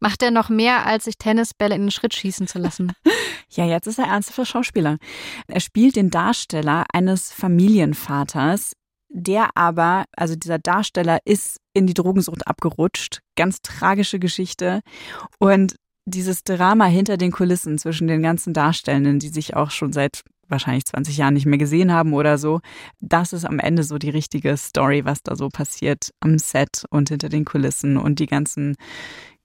[0.00, 2.92] Macht er noch mehr, als sich Tennisbälle in den Schritt schießen zu lassen?
[3.50, 4.98] Ja, jetzt ist er ernsthafter Schauspieler.
[5.46, 8.72] Er spielt den Darsteller eines Familienvaters,
[9.08, 13.20] der aber, also dieser Darsteller ist in die Drogensucht abgerutscht.
[13.36, 14.80] Ganz tragische Geschichte.
[15.38, 20.22] Und dieses Drama hinter den Kulissen zwischen den ganzen Darstellenden, die sich auch schon seit
[20.48, 22.60] wahrscheinlich 20 Jahren nicht mehr gesehen haben oder so,
[23.00, 27.10] das ist am Ende so die richtige Story, was da so passiert am Set und
[27.10, 28.76] hinter den Kulissen und die ganzen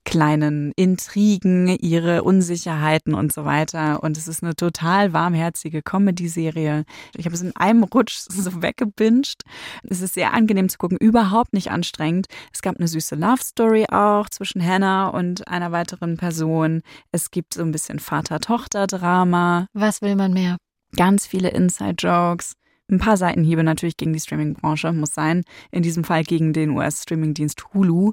[0.05, 4.03] kleinen Intrigen, ihre Unsicherheiten und so weiter.
[4.03, 6.85] Und es ist eine total warmherzige Comedy-Serie.
[7.15, 9.43] Ich habe es in einem Rutsch so weggebinged.
[9.83, 12.27] Es ist sehr angenehm zu gucken, überhaupt nicht anstrengend.
[12.53, 16.81] Es gab eine süße Love-Story auch zwischen Hannah und einer weiteren Person.
[17.11, 19.67] Es gibt so ein bisschen Vater-Tochter-Drama.
[19.73, 20.57] Was will man mehr?
[20.95, 22.53] Ganz viele Inside-Jokes.
[22.91, 25.43] Ein paar Seitenhiebe natürlich gegen die Streaming-Branche, muss sein.
[25.71, 28.11] In diesem Fall gegen den US-Streaming-Dienst Hulu,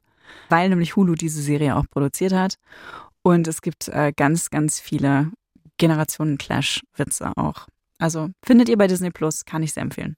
[0.49, 2.57] weil nämlich Hulu diese Serie auch produziert hat.
[3.23, 5.31] Und es gibt äh, ganz, ganz viele
[5.79, 7.67] Generationen-Clash-Witze auch.
[7.99, 10.17] Also findet ihr bei Disney Plus, kann ich sehr empfehlen.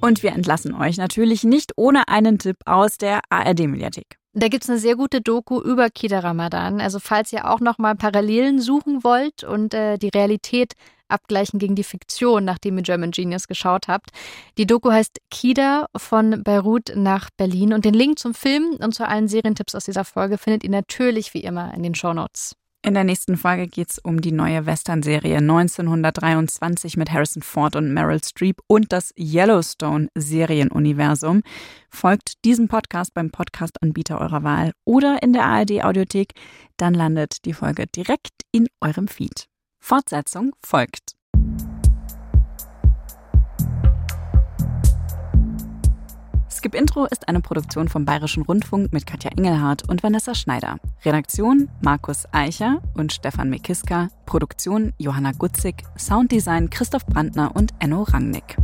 [0.00, 4.16] Und wir entlassen euch natürlich nicht ohne einen Tipp aus der ARD-Mediathek.
[4.34, 6.80] Da gibt's eine sehr gute Doku über Kida Ramadan.
[6.80, 10.72] Also falls ihr auch noch mal Parallelen suchen wollt und äh, die Realität
[11.12, 14.10] abgleichen gegen die Fiktion, nachdem ihr German Genius geschaut habt.
[14.58, 19.06] Die Doku heißt Kida von Beirut nach Berlin und den Link zum Film und zu
[19.06, 22.56] allen Serientipps aus dieser Folge findet ihr natürlich wie immer in den Shownotes.
[22.84, 27.94] In der nächsten Folge geht es um die neue Western-Serie 1923 mit Harrison Ford und
[27.94, 31.42] Meryl Streep und das Yellowstone-Serienuniversum.
[31.90, 36.32] Folgt diesem Podcast beim Podcast-Anbieter eurer Wahl oder in der ARD-Audiothek,
[36.76, 39.46] dann landet die Folge direkt in eurem Feed.
[39.84, 41.16] Fortsetzung folgt.
[46.48, 50.76] Skip Intro ist eine Produktion vom Bayerischen Rundfunk mit Katja Engelhardt und Vanessa Schneider.
[51.04, 54.08] Redaktion Markus Eicher und Stefan Mekiska.
[54.24, 55.82] Produktion Johanna Gutzig.
[55.98, 58.56] Sounddesign Christoph Brandner und Enno Rangnick.